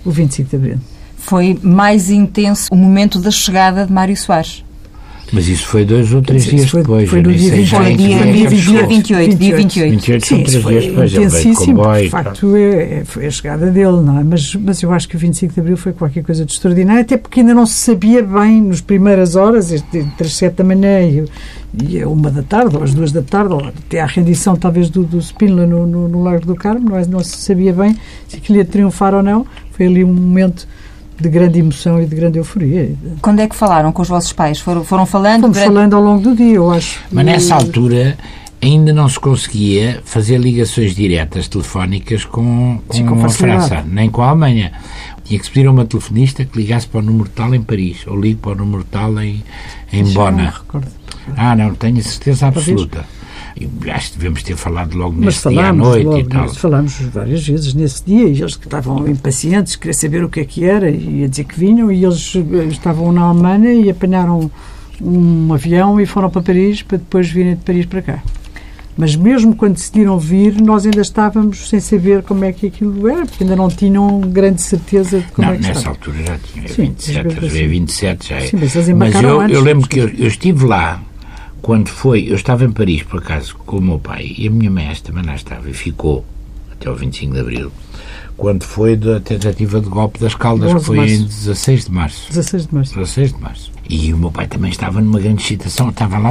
[0.03, 0.77] o 25 de Abril.
[1.27, 4.63] Foi mais intenso o momento da chegada de Mário Soares.
[5.33, 7.09] Mas isso foi dois ou três dias foi, depois.
[7.09, 9.35] Foi no dia, 20, foi dia, dia, dia, dia 28.
[9.35, 9.91] Dia 28.
[9.91, 11.13] 28 Sim, três foi dias depois.
[11.13, 11.93] intensíssimo.
[11.93, 14.23] Ele de facto, é, é, foi a chegada dele, não é?
[14.23, 17.17] Mas, mas eu acho que o 25 de Abril foi qualquer coisa de extraordinário, até
[17.17, 21.25] porque ainda não se sabia bem, nas primeiras horas, entre as sete da manhã e,
[21.83, 24.89] e a uma da tarde, ou às duas da tarde, ou até à rendição, talvez,
[24.89, 27.05] do, do Spínola no, no, no Largo do Carmo, não, é?
[27.05, 27.97] não se sabia bem
[28.29, 29.45] se aquilo ia triunfar ou não.
[29.71, 30.65] Foi ali um momento
[31.19, 32.91] de grande emoção e de grande euforia.
[33.21, 34.59] Quando é que falaram com os vossos pais?
[34.59, 35.41] Foram, foram falando?
[35.41, 35.73] Fomos durante...
[35.73, 36.99] falando ao longo do dia, eu acho.
[37.11, 38.17] Mas nessa altura
[38.61, 43.29] ainda não se conseguia fazer ligações diretas telefónicas com, com, Sim, com a.
[43.29, 44.71] França, nem com a Alemanha.
[45.23, 48.07] Tinha que se pedir a uma telefonista que ligasse para o número tal em Paris,
[48.07, 49.43] ou ligue para o número tal em,
[49.91, 50.49] em Já não me Bona.
[50.49, 50.87] recordo.
[51.35, 53.05] Ah, não, tenho a certeza absoluta.
[53.59, 56.49] E acho que devemos ter falado logo Mas nesse dia à noite logo, e tal.
[56.49, 60.45] falámos várias vezes nesse dia e eles que estavam impacientes, queriam saber o que é
[60.45, 64.49] que era e a dizer que vinham e eles eh, estavam na Alemanha e apanharam
[65.01, 68.23] um avião e foram para Paris para depois virem de Paris para cá.
[68.99, 73.27] Mas mesmo quando decidiram vir, nós ainda estávamos sem saber como é que aquilo era,
[73.27, 75.95] porque ainda não tinham grande certeza de como Não, é que nessa estava.
[75.95, 77.67] altura já tinha Sim, 27, às vezes às vezes assim.
[77.67, 78.39] 27 já é.
[78.47, 80.99] Sim, mas eles Mas eu, eu lembro que eu, eu estive lá
[81.61, 84.71] quando foi, eu estava em Paris por acaso com o meu pai e a minha
[84.71, 86.25] mãe também lá estava e ficou
[86.71, 87.71] até o 25 de Abril
[88.37, 91.25] quando foi da tentativa de golpe das Caldas, que 11 de foi em março.
[91.25, 92.29] 16 de março.
[92.29, 92.93] 16 de março.
[92.93, 93.71] 16 de março.
[93.89, 95.89] E o meu pai também estava numa grande excitação.
[95.89, 96.29] Estava lá,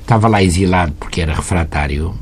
[0.00, 2.14] estava lá exilado porque era refratário.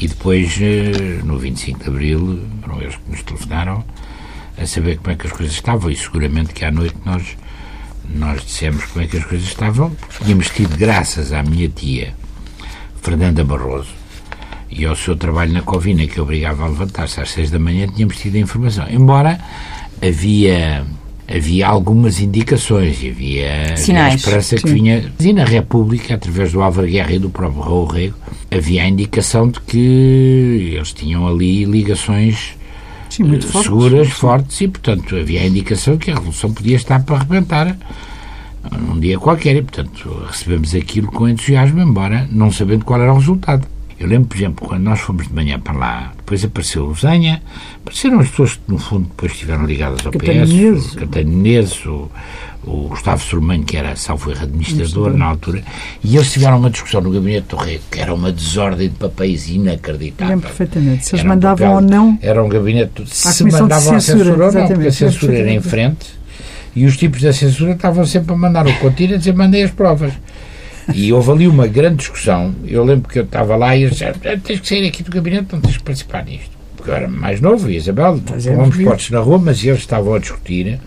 [0.00, 3.84] E depois, eh, no 25 de Abril, foram eles que nos telefonaram
[4.60, 5.88] a saber como é que as coisas estavam.
[5.88, 7.36] E seguramente que à noite nós,
[8.08, 9.90] nós dissemos como é que as coisas estavam.
[9.90, 12.14] porque Tínhamos tido, graças à minha tia,
[13.02, 13.90] Fernanda Barroso,
[14.70, 18.16] e ao seu trabalho na Covina, que obrigava a levantar-se às seis da manhã, tínhamos
[18.16, 18.86] tido a informação.
[18.90, 19.38] Embora
[20.02, 20.84] havia,
[21.26, 24.16] havia algumas indicações, e havia, Sinais.
[24.16, 24.74] esperança que Sim.
[24.74, 25.12] vinha.
[25.18, 28.16] E na República, através do Álvaro Guerra e do próprio Raul Rego,
[28.50, 32.57] havia a indicação de que eles tinham ali ligações
[33.18, 33.68] Sim, muito eh, fortes.
[33.68, 37.76] seguras, fortes, e, portanto, havia a indicação que a Revolução podia estar para arrebentar
[38.78, 43.18] num dia qualquer, e, portanto, recebemos aquilo com entusiasmo, embora não sabendo qual era o
[43.18, 43.66] resultado.
[44.00, 47.42] Eu lembro, por exemplo, quando nós fomos de manhã para lá, depois apareceu o Zenha,
[47.82, 50.50] apareceram as pessoas que, no fundo, depois estiveram ligadas ao PS,
[50.94, 52.08] o Caetano Menezes, o,
[52.64, 55.64] o Gustavo Surmanho, que era salvo erro administrador na altura,
[56.04, 59.48] e eles tiveram uma discussão no gabinete do Rei, que era uma desordem de papéis
[59.48, 60.34] inacreditável.
[60.36, 61.04] Lembro perfeitamente.
[61.06, 62.18] Se eles um mandavam papel- ou não.
[62.22, 63.02] Era um gabinete.
[63.06, 66.18] Se mandavam a Censura, ou não, porque a censura era em frente
[66.76, 69.72] e os tipos da censura estavam sempre a mandar o contínuo a dizer mandei as
[69.72, 70.12] provas.
[70.94, 72.54] E houve ali uma grande discussão.
[72.66, 75.10] Eu lembro que eu estava lá e eles disseram: "Ah, tens que sair aqui do
[75.10, 76.50] gabinete, não tens que participar nisto.
[76.76, 80.18] Porque eu era mais novo e Isabel, tomamos potes na rua, mas eles estavam a
[80.18, 80.78] discutir: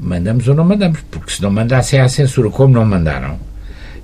[0.00, 3.38] mandamos ou não mandamos, porque se não mandassem à censura, como não mandaram,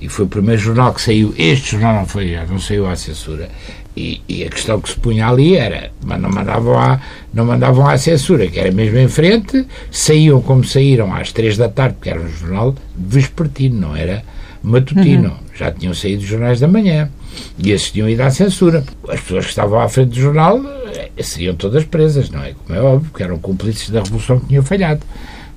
[0.00, 1.34] e foi o primeiro jornal que saiu.
[1.38, 3.48] Este jornal não foi, não saiu à censura.
[3.96, 7.00] E, e a questão que se punha ali era, mas não mandavam, à,
[7.32, 11.68] não mandavam à censura, que era mesmo em frente, saíam como saíram às três da
[11.68, 14.24] tarde, porque era um jornal vespertino, não era
[14.64, 15.34] matutino.
[15.54, 17.08] Já tinham saído os jornais da manhã.
[17.58, 18.84] E esses tinham ido à censura.
[19.08, 20.60] As pessoas que estavam à frente do jornal
[20.94, 22.54] eh, seriam todas presas, não é?
[22.66, 25.00] Como é óbvio, porque eram cúmplices da revolução que tinha falhado.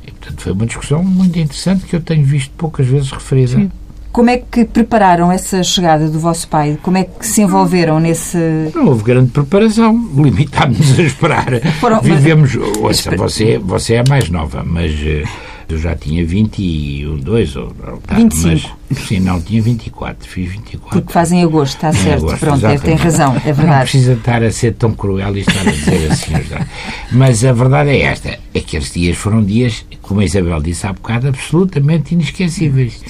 [0.05, 3.67] E, portanto, foi uma discussão muito interessante que eu tenho visto poucas vezes referida.
[4.11, 6.79] Como é que prepararam essa chegada do vosso pai?
[6.81, 8.37] Como é que se envolveram nesse.
[8.73, 11.45] Não houve grande preparação, limitámos-nos a esperar.
[11.79, 12.55] Foram- Vivemos.
[12.81, 15.23] Ouça, você, você é mais nova, mas eh,
[15.69, 17.73] eu já tinha 21, 2 ou.
[18.05, 18.77] tá, 25.
[18.89, 20.99] Mas, sim, não, tinha 24, fiz 24.
[21.01, 22.25] Porque fazem agosto, está certo.
[22.25, 23.81] agosto, Pronto, é, tem razão, é Não verdade.
[23.81, 26.33] precisa estar a ser tão cruel e estar a dizer assim.
[27.11, 31.27] Mas a verdade é esta: aqueles dias foram dias, como a Isabel disse há bocado,
[31.27, 33.01] absolutamente inesquecíveis.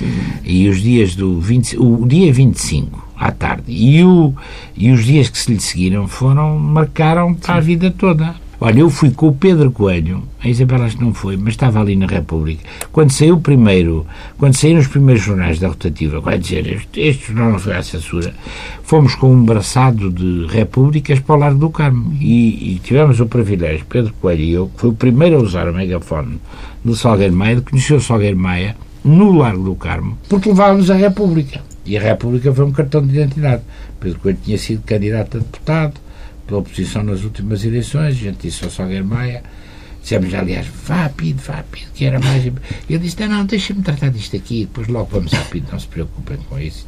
[0.44, 4.34] E os dias do 20, o dia 25 à tarde e, o,
[4.76, 8.36] e os dias que se lhe seguiram foram, marcaram para a vida toda.
[8.60, 11.80] Olha, eu fui com o Pedro Coelho, a Isabel acho que não foi, mas estava
[11.80, 12.64] ali na República.
[12.92, 14.04] Quando saiu primeiro,
[14.36, 17.84] quando saíram os primeiros jornais da rotativa, vai dizer, este, este jornal não foi à
[17.84, 18.34] censura,
[18.82, 22.18] fomos com um braçado de repúblicas para o Largo do Carmo.
[22.20, 25.70] E, e tivemos o privilégio, Pedro Coelho e eu, que foi o primeiro a usar
[25.70, 26.40] o megafone
[26.84, 30.96] do Salgueiro Maia, de conhecer o Salgueiro Maia no Largo do Carmo, porque levávamos a
[30.96, 31.62] República.
[31.86, 33.62] E a República foi um cartão de identidade.
[34.00, 36.07] Pedro Coelho tinha sido candidato a deputado
[36.48, 39.44] pela oposição nas últimas eleições, a gente disse ao Salgueiro Maia,
[40.02, 42.46] dissemos aliás, vá a PID, vá a PID, que era mais.
[42.46, 45.88] Ele disse, não, não, deixa-me tratar disto aqui, depois logo vamos à PID, não se
[45.88, 46.88] preocupem com isso.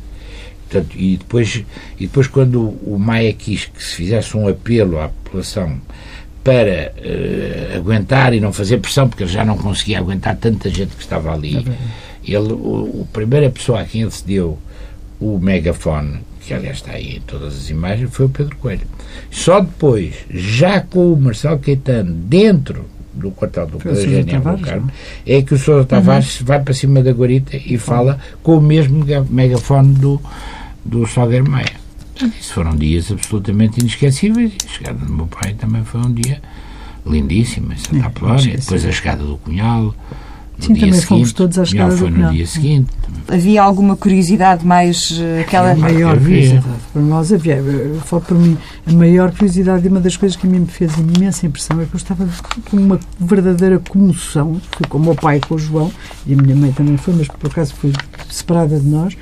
[0.70, 1.64] Portanto, e, depois,
[2.00, 5.82] e depois, quando o Maia quis que se fizesse um apelo à população
[6.44, 10.96] para uh, aguentar e não fazer pressão, porque ele já não conseguia aguentar tanta gente
[10.96, 11.58] que estava ali.
[11.58, 14.60] É ele, o, a primeira pessoa a quem ele cedeu
[15.20, 18.88] o megafone, que aliás está aí em todas as imagens, foi o Pedro Coelho.
[19.30, 24.92] Só depois, já com o Marcelo Caetano dentro do quartel do Pedro Carmo,
[25.28, 26.48] é que o Sousa Tavares uhum.
[26.48, 30.20] vai para cima da guarita e fala com o mesmo megafone do,
[30.84, 31.78] do Salgueiro Maia.
[32.40, 34.54] Isso foram dias absolutamente inesquecíveis.
[34.66, 36.42] A chegada do meu pai também foi um dia
[37.06, 38.58] lindíssimo em Santa Apolónia.
[38.58, 39.94] Depois a chegada do Cunhal.
[40.60, 42.92] Sim, também seguinte, fomos todos à chegada foi no dia seguinte.
[43.28, 45.72] Havia alguma curiosidade mais uh, aquela...
[45.72, 46.66] A maior curiosidade.
[46.92, 47.56] Para nós havia.
[47.56, 50.68] Eu falo para mim, a maior curiosidade e uma das coisas que a mim me
[50.68, 52.28] fez imensa impressão é que eu estava
[52.70, 54.60] com uma verdadeira comoção.
[54.72, 55.92] Fui com o meu pai, com o João,
[56.26, 57.94] e a minha mãe também foi, mas por acaso foi
[58.30, 59.16] separada de nós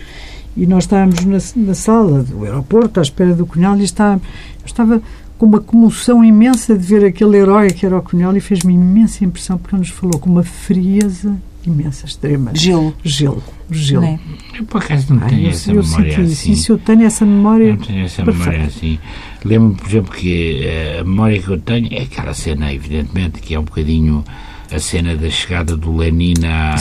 [0.57, 4.65] e nós estávamos na, na sala do aeroporto à espera do Cunhal e está, eu
[4.65, 5.01] estava
[5.37, 9.23] com uma comoção imensa de ver aquele herói que era o Cunhal e fez-me imensa
[9.23, 12.51] impressão porque ele nos falou com uma frieza imensa, extrema.
[12.53, 12.95] Gelo.
[13.03, 13.43] Gelo.
[13.69, 14.05] Gelo.
[14.05, 14.19] É?
[14.57, 16.51] Eu, por acaso, não tenho essa eu memória assim.
[16.53, 17.75] Isso, eu tenho essa memória.
[17.75, 18.49] Não tenho essa perfeita.
[18.51, 18.99] memória assim.
[19.43, 23.53] Lembro, por exemplo, que eh, a memória que eu tenho é aquela cena, evidentemente, que
[23.53, 24.23] é um bocadinho
[24.71, 26.75] a cena da chegada do Lenin a,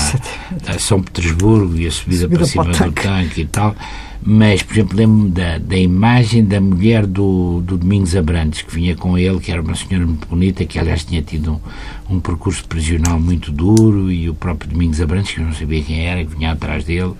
[0.66, 3.74] a São Petersburgo e a subida, subida para cima do tanque e tal.
[4.22, 8.96] Mas, por exemplo, lembro-me da, da imagem da mulher do, do Domingos Abrantes, que vinha
[8.96, 11.60] com ele, que era uma senhora muito bonita, que aliás tinha tido
[12.08, 15.82] um, um percurso prisional muito duro, e o próprio Domingos Abrantes, que eu não sabia
[15.82, 17.14] quem era, que vinha atrás dele,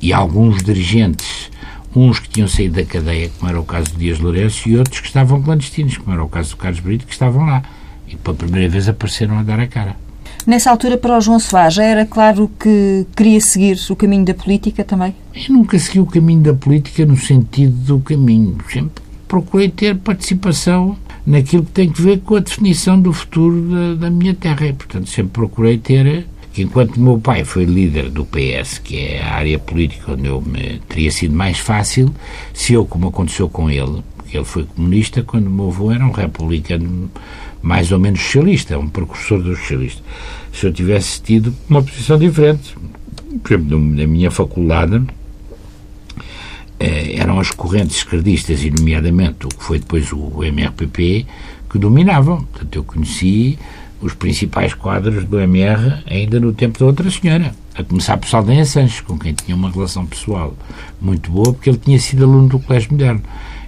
[0.00, 1.50] e alguns dirigentes,
[1.94, 5.00] uns que tinham saído da cadeia, como era o caso do Dias Lourenço, e outros
[5.00, 7.62] que estavam clandestinos, como era o caso do Carlos Brito, que estavam lá
[8.12, 9.96] e pela primeira vez apareceram a dar a cara.
[10.46, 14.34] Nessa altura, para o João Soares, já era claro que queria seguir o caminho da
[14.34, 15.14] política também?
[15.34, 18.56] Eu nunca segui o caminho da política no sentido do caminho.
[18.70, 23.94] Sempre procurei ter participação naquilo que tem que ver com a definição do futuro da,
[23.94, 24.66] da minha terra.
[24.66, 29.22] E, portanto, sempre procurei ter que enquanto meu pai foi líder do PS, que é
[29.22, 32.14] a área política onde eu me teria sido mais fácil,
[32.52, 36.04] se eu, como aconteceu com ele, porque ele foi comunista, quando o meu avô era
[36.04, 37.10] um republicano
[37.62, 40.02] mais ou menos socialista, um precursor do socialista.
[40.52, 42.74] Se eu tivesse tido uma posição diferente,
[43.42, 45.02] por exemplo, na minha faculdade,
[46.78, 51.24] eh, eram as correntes esquerdistas, e nomeadamente o que foi depois o MRPP,
[51.70, 52.44] que dominavam.
[52.44, 53.58] Portanto, eu conheci
[54.00, 58.64] os principais quadros do MR ainda no tempo da outra senhora, a começar por Saldanha
[58.64, 60.56] Sanches, com quem tinha uma relação pessoal
[61.00, 63.22] muito boa, porque ele tinha sido aluno do Colégio Moderno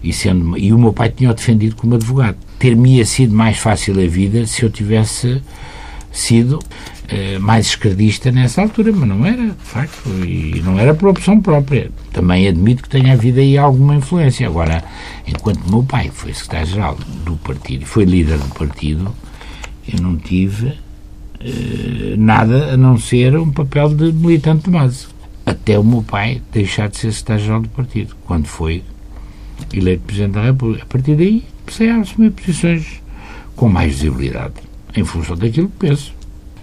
[0.05, 2.37] e, sendo, e o meu pai tinha-o defendido como advogado.
[2.59, 5.41] Ter-me sido mais fácil a vida se eu tivesse
[6.13, 6.59] sido
[7.09, 11.41] eh, mais esquerdista nessa altura, mas não era, de facto, e não era por opção
[11.41, 11.91] própria.
[12.13, 14.47] Também admito que tenha havido aí alguma influência.
[14.47, 14.85] Agora,
[15.27, 19.11] enquanto meu pai foi secretário-geral do partido foi líder do partido,
[19.93, 20.75] eu não tive
[21.41, 25.07] eh, nada a não ser um papel de militante de base.
[25.47, 28.83] Até o meu pai deixar de ser secretário-geral do partido, quando foi
[29.73, 30.85] eleito Presidente da República.
[30.85, 33.03] A partir daí, comecei a assumir posições
[33.57, 34.55] com mais visibilidade,
[34.97, 36.15] em função daquilo que penso.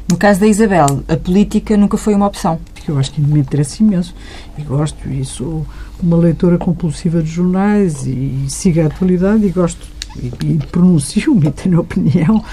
[0.10, 2.60] No caso da Isabel, a política nunca foi uma opção.
[2.88, 4.14] Eu acho que me interessa imenso
[4.58, 5.66] e gosto, e sou
[6.02, 11.52] uma leitora compulsiva de jornais e sigo a atualidade e gosto e, e pronuncio-me e
[11.52, 12.44] tenho opinião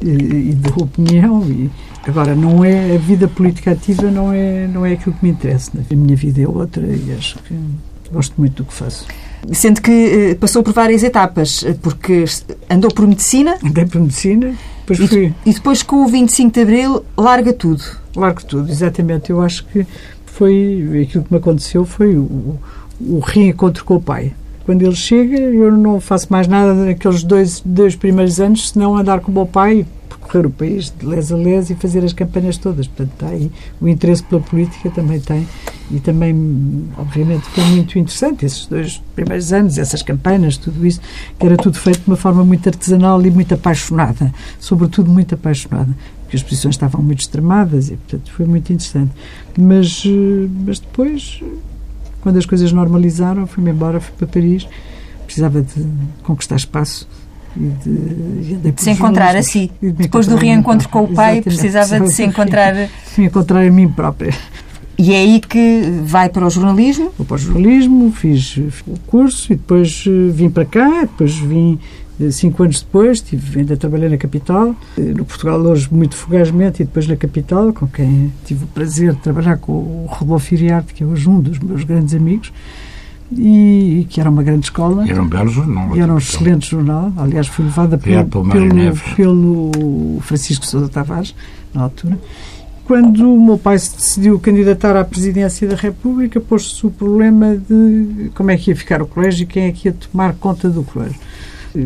[0.00, 1.70] e, e de opinião e
[2.06, 5.70] agora não é a vida política ativa não é não é aquilo que me interessa
[5.78, 7.54] a minha vida é outra e acho que
[8.10, 9.06] gosto muito do que faço
[9.52, 12.24] Sendo que eh, passou por várias etapas, eh, porque
[12.70, 13.56] andou por medicina.
[13.64, 15.34] Andei por medicina, depois e, fui.
[15.44, 17.82] E depois, com o 25 de Abril, larga tudo.
[18.16, 19.30] Largo tudo, exatamente.
[19.30, 19.86] Eu acho que
[20.26, 21.02] foi.
[21.02, 22.58] Aquilo que me aconteceu foi o,
[23.00, 24.32] o reencontro com o pai.
[24.64, 29.20] Quando ele chega, eu não faço mais nada naqueles dois, dois primeiros anos, senão andar
[29.20, 29.84] com o meu pai
[30.18, 32.86] percorrer o país de les a les e fazer as campanhas todas.
[32.86, 33.50] Portanto, está aí.
[33.80, 35.46] O interesse pela política também tem.
[35.90, 41.00] E também, obviamente, foi muito interessante esses dois primeiros anos, essas campanhas, tudo isso,
[41.38, 45.94] que era tudo feito de uma forma muito artesanal e muito apaixonada, sobretudo muito apaixonada,
[46.22, 49.12] porque as posições estavam muito extremadas e, portanto, foi muito interessante.
[49.58, 50.04] Mas,
[50.64, 51.42] mas depois,
[52.22, 54.66] quando as coisas normalizaram, fui-me embora, fui para Paris,
[55.26, 55.86] precisava de
[56.22, 57.06] conquistar espaço
[57.56, 59.70] de, de, se encontrar a si.
[59.80, 61.44] De Depois do reencontro com o pai, Exatamente.
[61.44, 62.74] precisava de se encontrar.
[63.16, 64.34] me encontrar a mim própria.
[64.96, 67.12] E é aí que vai para o jornalismo?
[67.18, 71.80] Vou para o jornalismo, fiz o curso e depois eh, vim para cá, depois vim
[72.20, 76.82] eh, cinco anos depois, tive, ainda trabalhei na capital, eh, no Portugal hoje muito fugazmente
[76.82, 80.94] e depois na capital, com quem tive o prazer de trabalhar com o Rodolfo Iriarte,
[80.94, 82.52] que é hoje um dos meus grandes amigos,
[83.32, 85.08] e, e que era uma grande escola.
[85.08, 85.96] Era um belo jornal.
[85.96, 87.12] Era um excelente jornal.
[87.16, 91.34] Aliás, foi levada pelo, pelo, pelo, pelo Francisco Sousa Tavares,
[91.72, 92.18] na altura.
[92.84, 98.30] Quando o meu pai se decidiu candidatar à presidência da República, pôs-se o problema de
[98.34, 100.82] como é que ia ficar o colégio e quem é que ia tomar conta do
[100.82, 101.18] colégio.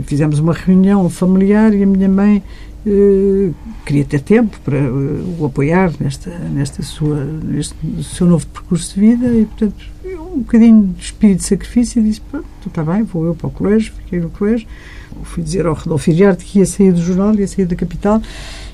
[0.05, 2.43] Fizemos uma reunião familiar e a minha mãe
[2.87, 3.51] eh,
[3.85, 9.01] queria ter tempo para uh, o apoiar nesta, nesta sua, neste seu novo percurso de
[9.01, 9.85] vida e, portanto,
[10.35, 13.51] um bocadinho de espírito de sacrifício e disse, pronto, está bem, vou eu para o
[13.51, 14.67] colégio, fiquei no colégio.
[15.25, 18.23] Fui dizer ao Rodolfo Iriarte que ia sair do jornal, ia sair da capital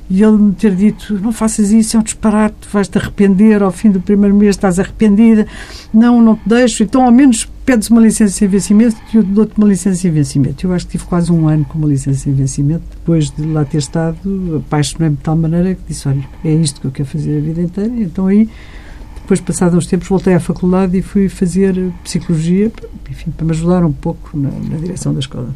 [0.08, 3.90] e ele me ter dito, não faças isso, é um disparate, vais-te arrepender, ao fim
[3.90, 5.46] do primeiro mês estás arrependida,
[5.92, 9.56] não, não te deixo, então ao menos pedes uma licença sem vencimento e eu dou-te
[9.56, 10.66] uma licença sem vencimento.
[10.66, 13.64] Eu acho que tive quase um ano com uma licença sem vencimento, depois de lá
[13.64, 17.38] ter estado, apaixonei-me de tal maneira que disse, olha, é isto que eu quero fazer
[17.38, 18.48] a vida inteira, então aí
[19.24, 22.70] depois, passados uns tempos, voltei à faculdade e fui fazer psicologia,
[23.10, 25.48] enfim, para me ajudar um pouco na, na direção da escola.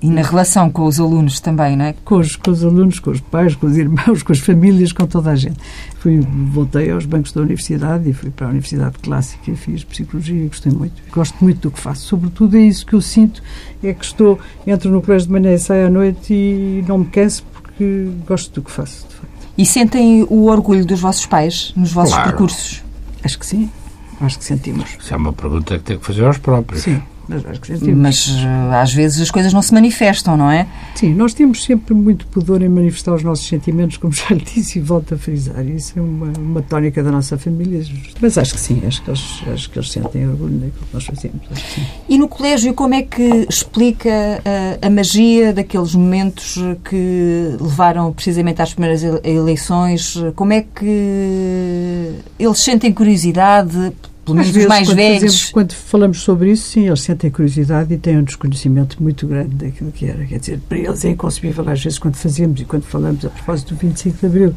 [0.00, 1.94] E na relação com os alunos também, não é?
[2.04, 5.06] Com os, com os alunos, com os pais, com os irmãos, com as famílias, com
[5.06, 5.56] toda a gente.
[5.98, 10.44] Fui, voltei aos bancos da universidade e fui para a Universidade Clássica e fiz psicologia
[10.44, 11.02] e gostei muito.
[11.10, 12.06] Gosto muito do que faço.
[12.06, 13.42] Sobretudo é isso que eu sinto,
[13.82, 17.06] é que estou, entro no colégio de manhã e saio à noite e não me
[17.06, 19.48] canso porque gosto do que faço, de facto.
[19.58, 22.30] E sentem o orgulho dos vossos pais nos vossos claro.
[22.30, 22.84] percursos?
[23.24, 23.68] Acho que sim.
[24.20, 24.96] Acho que sentimos.
[24.98, 26.82] Isso é uma pergunta que tem que fazer aos próprios.
[26.82, 27.02] Sim.
[27.28, 30.66] Mas, que uh, às vezes as coisas não se manifestam, não é?
[30.94, 34.78] Sim, nós temos sempre muito pudor em manifestar os nossos sentimentos, como já lhe disse
[34.78, 35.64] e volto a frisar.
[35.66, 37.84] Isso é uma, uma tónica da nossa família.
[38.20, 41.04] Mas acho que sim, acho que eles, acho que eles sentem orgulho naquilo que nós
[41.04, 41.40] fazemos.
[42.08, 44.42] E no colégio, como é que explica
[44.82, 46.56] a, a magia daqueles momentos
[46.88, 50.14] que levaram precisamente às primeiras eleições?
[50.34, 53.92] Como é que eles sentem curiosidade
[54.28, 55.20] pelo menos vezes, os mais quando velhos.
[55.20, 59.54] Fazemos, quando falamos sobre isso, sim, eles sentem curiosidade e têm um desconhecimento muito grande
[59.54, 60.24] daquilo que era.
[60.24, 63.74] Quer dizer, para eles é inconcebível, às vezes, quando fazemos e quando falamos a propósito
[63.74, 64.54] do 25 de Abril,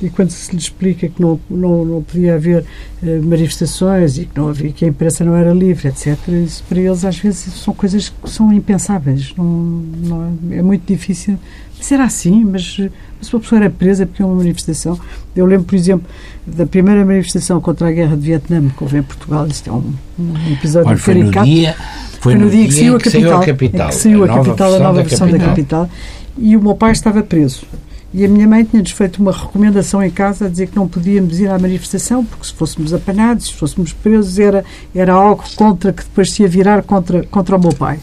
[0.00, 2.64] e quando se lhes explica que não, não, não podia haver
[3.02, 6.78] uh, manifestações e que, não havia, que a imprensa não era livre, etc., isso para
[6.78, 9.34] eles às vezes são coisas que são impensáveis.
[9.36, 11.38] Não, não, é muito difícil.
[11.80, 12.76] Será assim, mas,
[13.18, 14.98] mas uma pessoa era presa porque é uma manifestação.
[15.34, 16.06] Eu lembro, por exemplo,
[16.46, 19.46] da primeira manifestação contra a guerra de Vietnã que houve em Portugal.
[19.46, 21.46] Isto é um, um episódio Olha, foi caricato.
[21.46, 23.38] No dia, foi, foi no, no dia que saiu a que capital.
[23.38, 25.48] Saiu a capital, que saiu a, a capital, a nova versão da capital.
[25.48, 25.90] da capital.
[26.36, 27.66] E o meu pai estava preso.
[28.12, 31.38] E a minha mãe tinha-nos feito uma recomendação em casa a dizer que não podíamos
[31.40, 34.64] ir à manifestação porque se fôssemos apanados, se fôssemos presos, era,
[34.94, 37.98] era algo contra que depois se ia virar contra, contra o meu pai.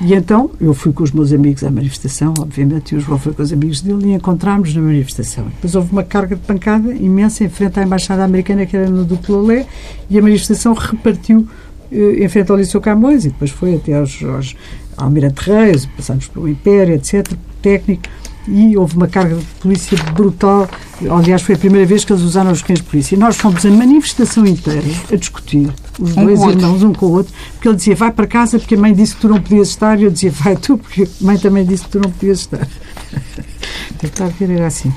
[0.00, 3.34] E então eu fui com os meus amigos à manifestação, obviamente, e o João foi
[3.34, 5.44] com os amigos dele e encontramos na manifestação.
[5.44, 9.06] Depois houve uma carga de pancada imensa em frente à Embaixada Americana, que era no
[9.42, 9.66] Lé,
[10.08, 11.46] e a manifestação repartiu
[11.92, 14.56] eh, em frente ao Liceu Camões e depois foi até aos, aos
[14.96, 18.08] Almirante Reis, passámos pelo Império, etc., técnico
[18.48, 20.68] e houve uma carga de polícia brutal.
[21.10, 23.16] Aliás, foi a primeira vez que eles usaram os cães de polícia.
[23.16, 27.32] Nós fomos a manifestação inteira a discutir, os Um dois irmãos, um com o outro,
[27.52, 29.98] porque ele dizia, vai para casa porque a mãe disse que tu não podias estar,
[30.00, 32.66] e eu dizia, vai tu, porque a mãe também disse que tu não podias estar.
[34.20, 34.92] A ver, era assim.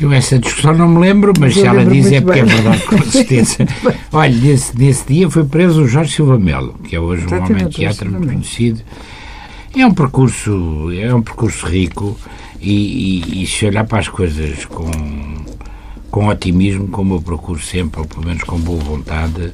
[0.00, 2.50] Eu essa discussão não me lembro, mas Eu se ela diz é porque bem.
[2.50, 3.66] é verdade, com certeza.
[4.12, 7.66] Olha, nesse, nesse dia foi preso o Jorge Silva Melo, que é hoje um homem
[7.66, 8.80] de teatro muito conhecido.
[9.76, 12.16] É um percurso, é um percurso rico
[12.60, 14.90] e, e- e se olhar para as coisas com,
[16.10, 19.52] com otimismo, como eu procuro sempre, ou pelo menos com boa vontade,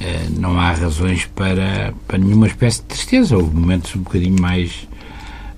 [0.00, 3.36] eh, não há razões para, para nenhuma espécie de tristeza.
[3.36, 4.86] Houve momentos um bocadinho mais,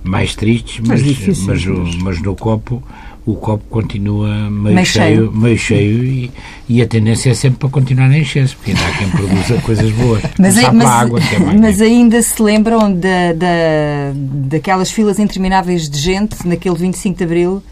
[0.03, 2.81] mais tristes, mas, mas, mas- mas no copo
[3.25, 5.31] o copo continua meio, Meio cheio, cheio.
[5.31, 6.31] meio cheio e,
[6.67, 9.91] e a tendência é sempre para continuar a encher-se, porque ainda há quem produza coisas
[9.91, 10.23] boas.
[10.39, 14.11] Mas, mas, água, que é mais mas ainda se lembram da, da,
[14.49, 17.63] daquelas filas intermináveis de gente naquele 25 de Abril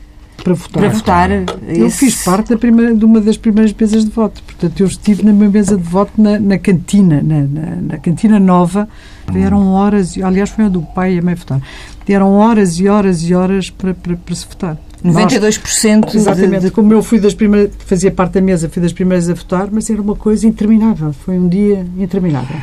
[0.43, 0.81] Para votar.
[0.83, 1.31] para votar?
[1.67, 4.43] Eu Esse- fiz parte da primeira, de uma das primeiras mesas de voto.
[4.43, 8.39] Portanto, eu estive na minha mesa de voto na, na cantina, na, na, na cantina
[8.39, 8.87] nova.
[9.33, 11.59] Eram horas, aliás, foi a do pai e a mãe votar.
[12.07, 14.77] Eram horas e horas e horas para, para, para se votar.
[15.03, 18.81] Nós- 92% Exatamente, de, de como eu fui das primeiras, fazia parte da mesa, fui
[18.81, 21.13] das primeiras a votar, mas era uma coisa interminável.
[21.13, 22.57] Foi um dia interminável.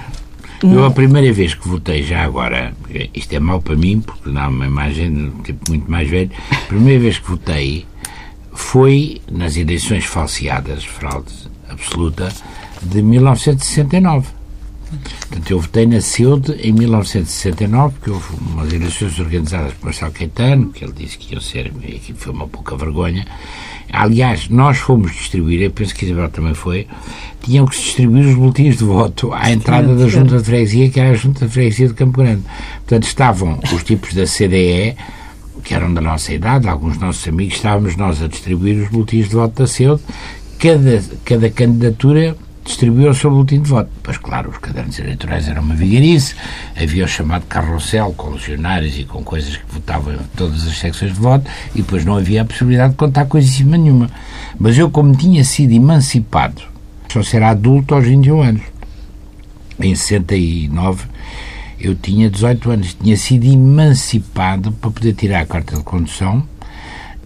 [0.63, 2.73] Eu, a primeira vez que votei, já agora,
[3.15, 6.31] isto é mau para mim, porque dá uma imagem de um tipo muito mais velho,
[6.51, 7.87] a primeira vez que votei
[8.55, 11.33] foi nas eleições falseadas, fraude
[11.69, 12.33] absoluta,
[12.83, 14.29] de 1969.
[15.21, 20.71] Portanto, eu votei na CEUD em 1969, porque houve umas eleições organizadas por Marcelo Caetano,
[20.71, 23.27] que ele disse que iam ser, e aquilo foi uma pouca vergonha.
[23.93, 26.87] Aliás, nós fomos distribuir, eu penso que Isabel também foi,
[27.41, 31.11] tinham que distribuir os boletins de voto à entrada da Junta de Freguesia, que era
[31.11, 32.43] a Junta de Freguesia de Campo Grande.
[32.79, 34.97] Portanto, estavam os tipos da CDE,
[35.63, 39.35] que eram da nossa idade, alguns nossos amigos, estávamos nós a distribuir os boletins de
[39.35, 40.01] voto da CEUD,
[40.59, 42.37] cada, cada candidatura
[42.67, 43.89] distribuiu o seu boletim de voto.
[44.03, 46.35] Pois, claro, os cadernos eleitorais eram uma vigarice,
[46.77, 51.15] havia o chamado carrossel com legionários e com coisas que votavam em todas as secções
[51.15, 54.11] de voto, e depois não havia a possibilidade de contar coisíssima nenhuma.
[54.59, 56.63] Mas eu, como tinha sido emancipado,
[57.09, 58.63] só será adulto aos 21 anos,
[59.79, 61.05] em 69,
[61.79, 66.43] eu tinha 18 anos, tinha sido emancipado para poder tirar a carta de condução,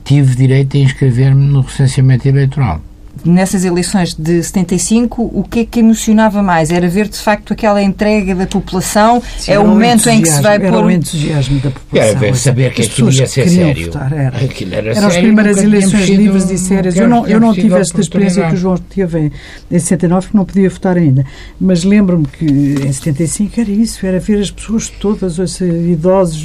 [0.04, 2.82] tive direito a inscrever-me no recenseamento eleitoral
[3.24, 6.70] nessas eleições de 75, o que é que emocionava mais?
[6.70, 9.22] Era ver de facto aquela entrega da população?
[9.38, 10.66] Sim, é o momento em que se vai pôr.
[10.66, 12.10] Era o entusiasmo da população.
[12.10, 13.86] Era ver, saber que aquilo ia ser sério.
[13.86, 14.36] Votar, era.
[14.36, 16.96] Aquilo era Eram as primeiras eleições livres e sérias.
[16.96, 19.32] Eu não, eu não tive esta experiência que o João teve
[19.70, 21.24] em 69, porque não podia votar ainda.
[21.60, 26.40] Mas lembro-me que em 75 era isso, era ver as pessoas todas, os idosos,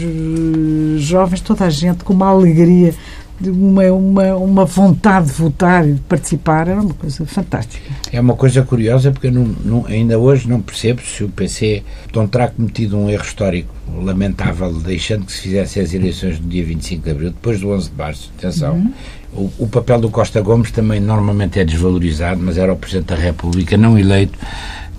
[0.98, 2.94] jovens, toda a gente com uma alegria
[3.42, 7.92] uma, uma, uma vontade de votar e de participar, era uma coisa fantástica.
[8.12, 11.84] É uma coisa curiosa porque não, não, ainda hoje não percebo se o PC
[12.14, 16.64] não terá cometido um erro histórico lamentável, deixando que se fizessem as eleições no dia
[16.64, 18.32] 25 de abril, depois do 11 de março.
[18.38, 18.76] Atenção.
[18.76, 18.94] Uhum.
[19.34, 23.16] O, o, papel do Costa Gomes também normalmente é desvalorizado, mas era o Presidente da
[23.16, 24.40] República não eleito,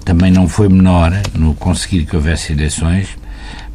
[0.04, 3.16] também não foi menor no conseguir que houvesse eleições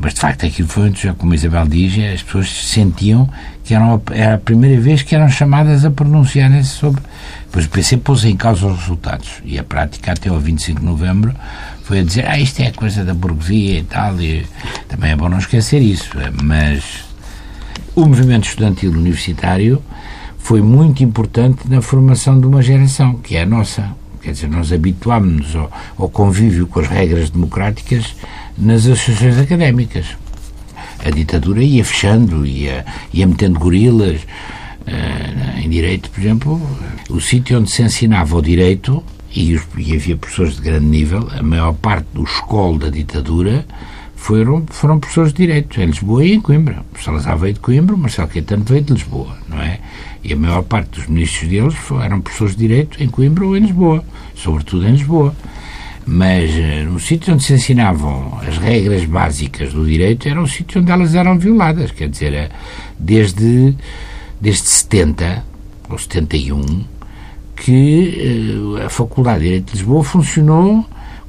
[0.01, 3.30] mas de facto aquilo foi, como a Isabel diz, as pessoas sentiam
[3.72, 7.01] que eram, era a primeira vez que eram chamadas a pronunciarem-se sobre.
[7.45, 10.86] Depois o PC pôs em causa os resultados e a prática até ao 25 de
[10.86, 11.34] novembro
[11.86, 14.19] foi a dizer: ah, isto é coisa da burguesia e tal.
[14.19, 14.45] E
[14.89, 16.09] também é bom não esquecer isso.
[16.43, 17.05] Mas
[17.95, 19.82] o movimento estudantil universitário
[20.38, 23.89] foi muito importante na formação de uma geração, que é a nossa.
[24.22, 28.17] Quer dizer, nós habituámos-nos ao, ao convívio com as regras democráticas
[28.57, 30.07] nas associações académicas.
[31.03, 34.21] A ditadura ia fechando, ia, ia metendo gorilas.
[34.81, 36.61] Uh, em direito, por exemplo,
[37.09, 41.41] o sítio onde se ensinava o direito, e, e, havia professores de grande nível, a
[41.41, 43.65] maior parte do escola da ditadura
[44.15, 46.83] foram, foram professores de direito, em Lisboa e em Coimbra.
[46.93, 49.79] O Salazar veio de Coimbra, o Marcelo Caetano veio de Lisboa, não é?
[50.23, 53.61] E a maior parte dos ministros deles eram professores de direito em Coimbra ou em
[53.61, 54.03] Lisboa,
[54.35, 55.33] sobretudo em Lisboa
[56.05, 60.81] mas eh, no sítio onde se ensinavam as regras básicas do direito era um sítio
[60.81, 62.49] onde elas eram violadas, quer dizer, eh,
[62.97, 63.75] desde,
[64.39, 65.43] desde 70
[65.89, 66.83] ou 71
[67.55, 70.85] que uh, a Faculdade de Direito de Lisboa funcionou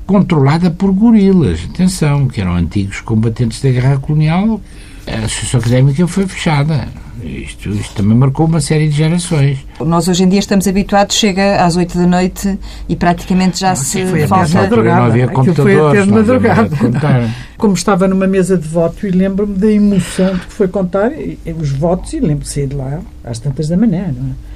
[0.06, 4.60] controlada por gorilas, atenção, que eram antigos combatentes da guerra colonial,
[5.06, 6.88] a Associação Académica foi fechada.
[7.22, 9.58] Isto, isto, também marcou uma série de gerações.
[9.80, 12.58] Nós hoje em dia estamos habituados, chega às 8 da noite
[12.88, 14.54] e praticamente já não, se foi falta...
[14.54, 15.00] Madrugada.
[15.00, 16.70] Não havia computadores, foi até de madrugada.
[17.56, 21.12] Como estava numa mesa de voto e lembro-me da emoção de que foi contar
[21.60, 24.51] os votos e lembro de sair de lá às tantas da manhã, não é?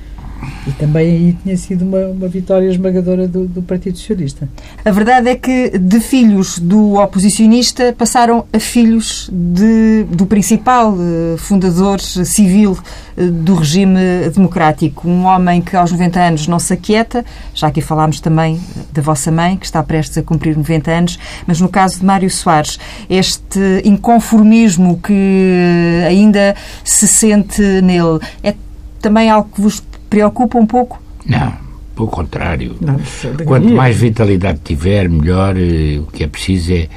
[0.67, 4.49] E também aí tinha sido uma, uma vitória esmagadora do, do, Partido Socialista.
[4.85, 11.37] A verdade é que de filhos do oposicionista passaram a filhos de, do principal uh,
[11.39, 12.73] fundador civil
[13.17, 13.99] uh, do regime
[14.35, 15.09] democrático.
[15.09, 17.25] Um homem que aos 90 anos não se aquieta,
[17.55, 18.61] já aqui falámos também
[18.93, 22.31] da vossa mãe, que está prestes a cumprir 90 anos, mas no caso de Mário
[22.31, 22.79] Soares,
[23.09, 28.55] este inconformismo que ainda se sente nele é
[29.01, 31.01] também algo que vos preocupa um pouco?
[31.25, 31.53] Não,
[31.95, 32.77] pelo contrário.
[32.81, 32.99] Não,
[33.45, 35.57] Quanto mais vitalidade tiver, melhor.
[35.57, 36.89] Eh, o que é preciso é,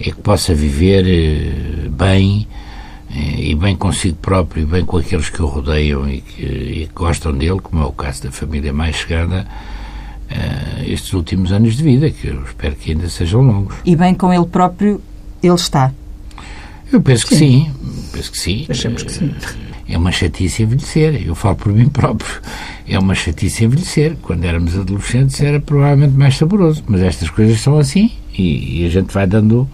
[0.00, 2.46] é que possa viver eh, bem
[3.14, 6.86] eh, e bem consigo próprio e bem com aqueles que o rodeiam e que, e
[6.86, 9.46] que gostam dele, como é o caso da família mais chegada,
[10.30, 13.76] uh, estes últimos anos de vida, que eu espero que ainda sejam longos.
[13.84, 15.00] E bem com ele próprio,
[15.42, 15.92] ele está?
[16.92, 17.28] Eu penso sim.
[17.28, 17.72] que sim.
[18.12, 18.66] Penso que sim.
[18.68, 19.34] Achamos que sim.
[19.88, 21.22] É uma chatice envelhecer.
[21.26, 22.40] Eu falo por mim próprio.
[22.86, 24.16] É uma chatice envelhecer.
[24.22, 26.84] Quando éramos adolescentes era provavelmente mais saboroso.
[26.86, 29.68] Mas estas coisas são assim e, e a gente vai dando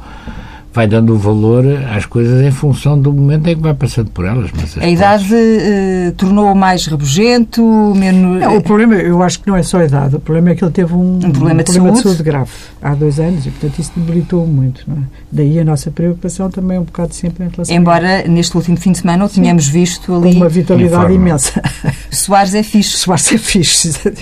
[0.75, 1.65] vai dando valor
[1.95, 4.51] às coisas em função do momento em que vai passando por elas.
[4.81, 7.63] a idade uh, tornou-o mais rabugento,
[7.95, 8.41] menos...
[8.41, 10.65] Não, o problema, eu acho que não é só a idade, o problema é que
[10.65, 11.99] ele teve um, um problema, um de, problema saúde.
[11.99, 12.23] de, saúde.
[12.25, 12.51] grave
[12.83, 14.83] há dois anos e, portanto, isso debilitou muito.
[14.89, 15.01] Não é?
[15.31, 18.91] Daí a nossa preocupação também é um bocado sempre em relação Embora neste último fim
[18.91, 20.35] de semana o tenhamos visto ali...
[20.35, 21.63] Uma vitalidade imensa.
[22.11, 22.97] Soares é fixe.
[22.99, 23.95] Soares é fixe.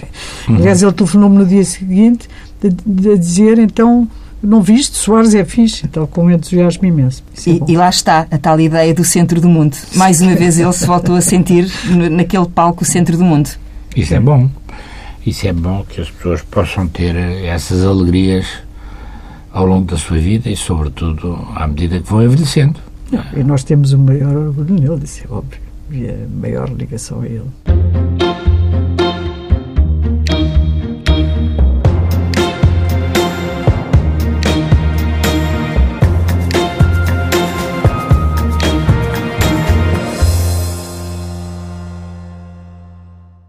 [0.48, 0.56] Uhum.
[0.56, 2.28] Aliás, ele telefonou-me no dia seguinte
[2.64, 4.08] a dizer, então
[4.42, 7.22] não viste, Soares é fixe, então com entusiasmo imenso.
[7.46, 9.76] É e, e, lá está, a tal ideia do centro do mundo.
[9.94, 11.70] Mais uma vez ele se voltou a sentir
[12.10, 13.50] naquele palco o centro do mundo.
[13.96, 14.50] Isso é bom.
[15.24, 18.46] Isso é bom que as pessoas possam ter essas alegrias
[19.52, 22.80] ao longo da sua vida e, sobretudo, à medida que vão envelhecendo.
[23.36, 27.26] E nós temos o maior orgulho nele, isso é óbvio, e a maior ligação a
[27.26, 27.91] ele.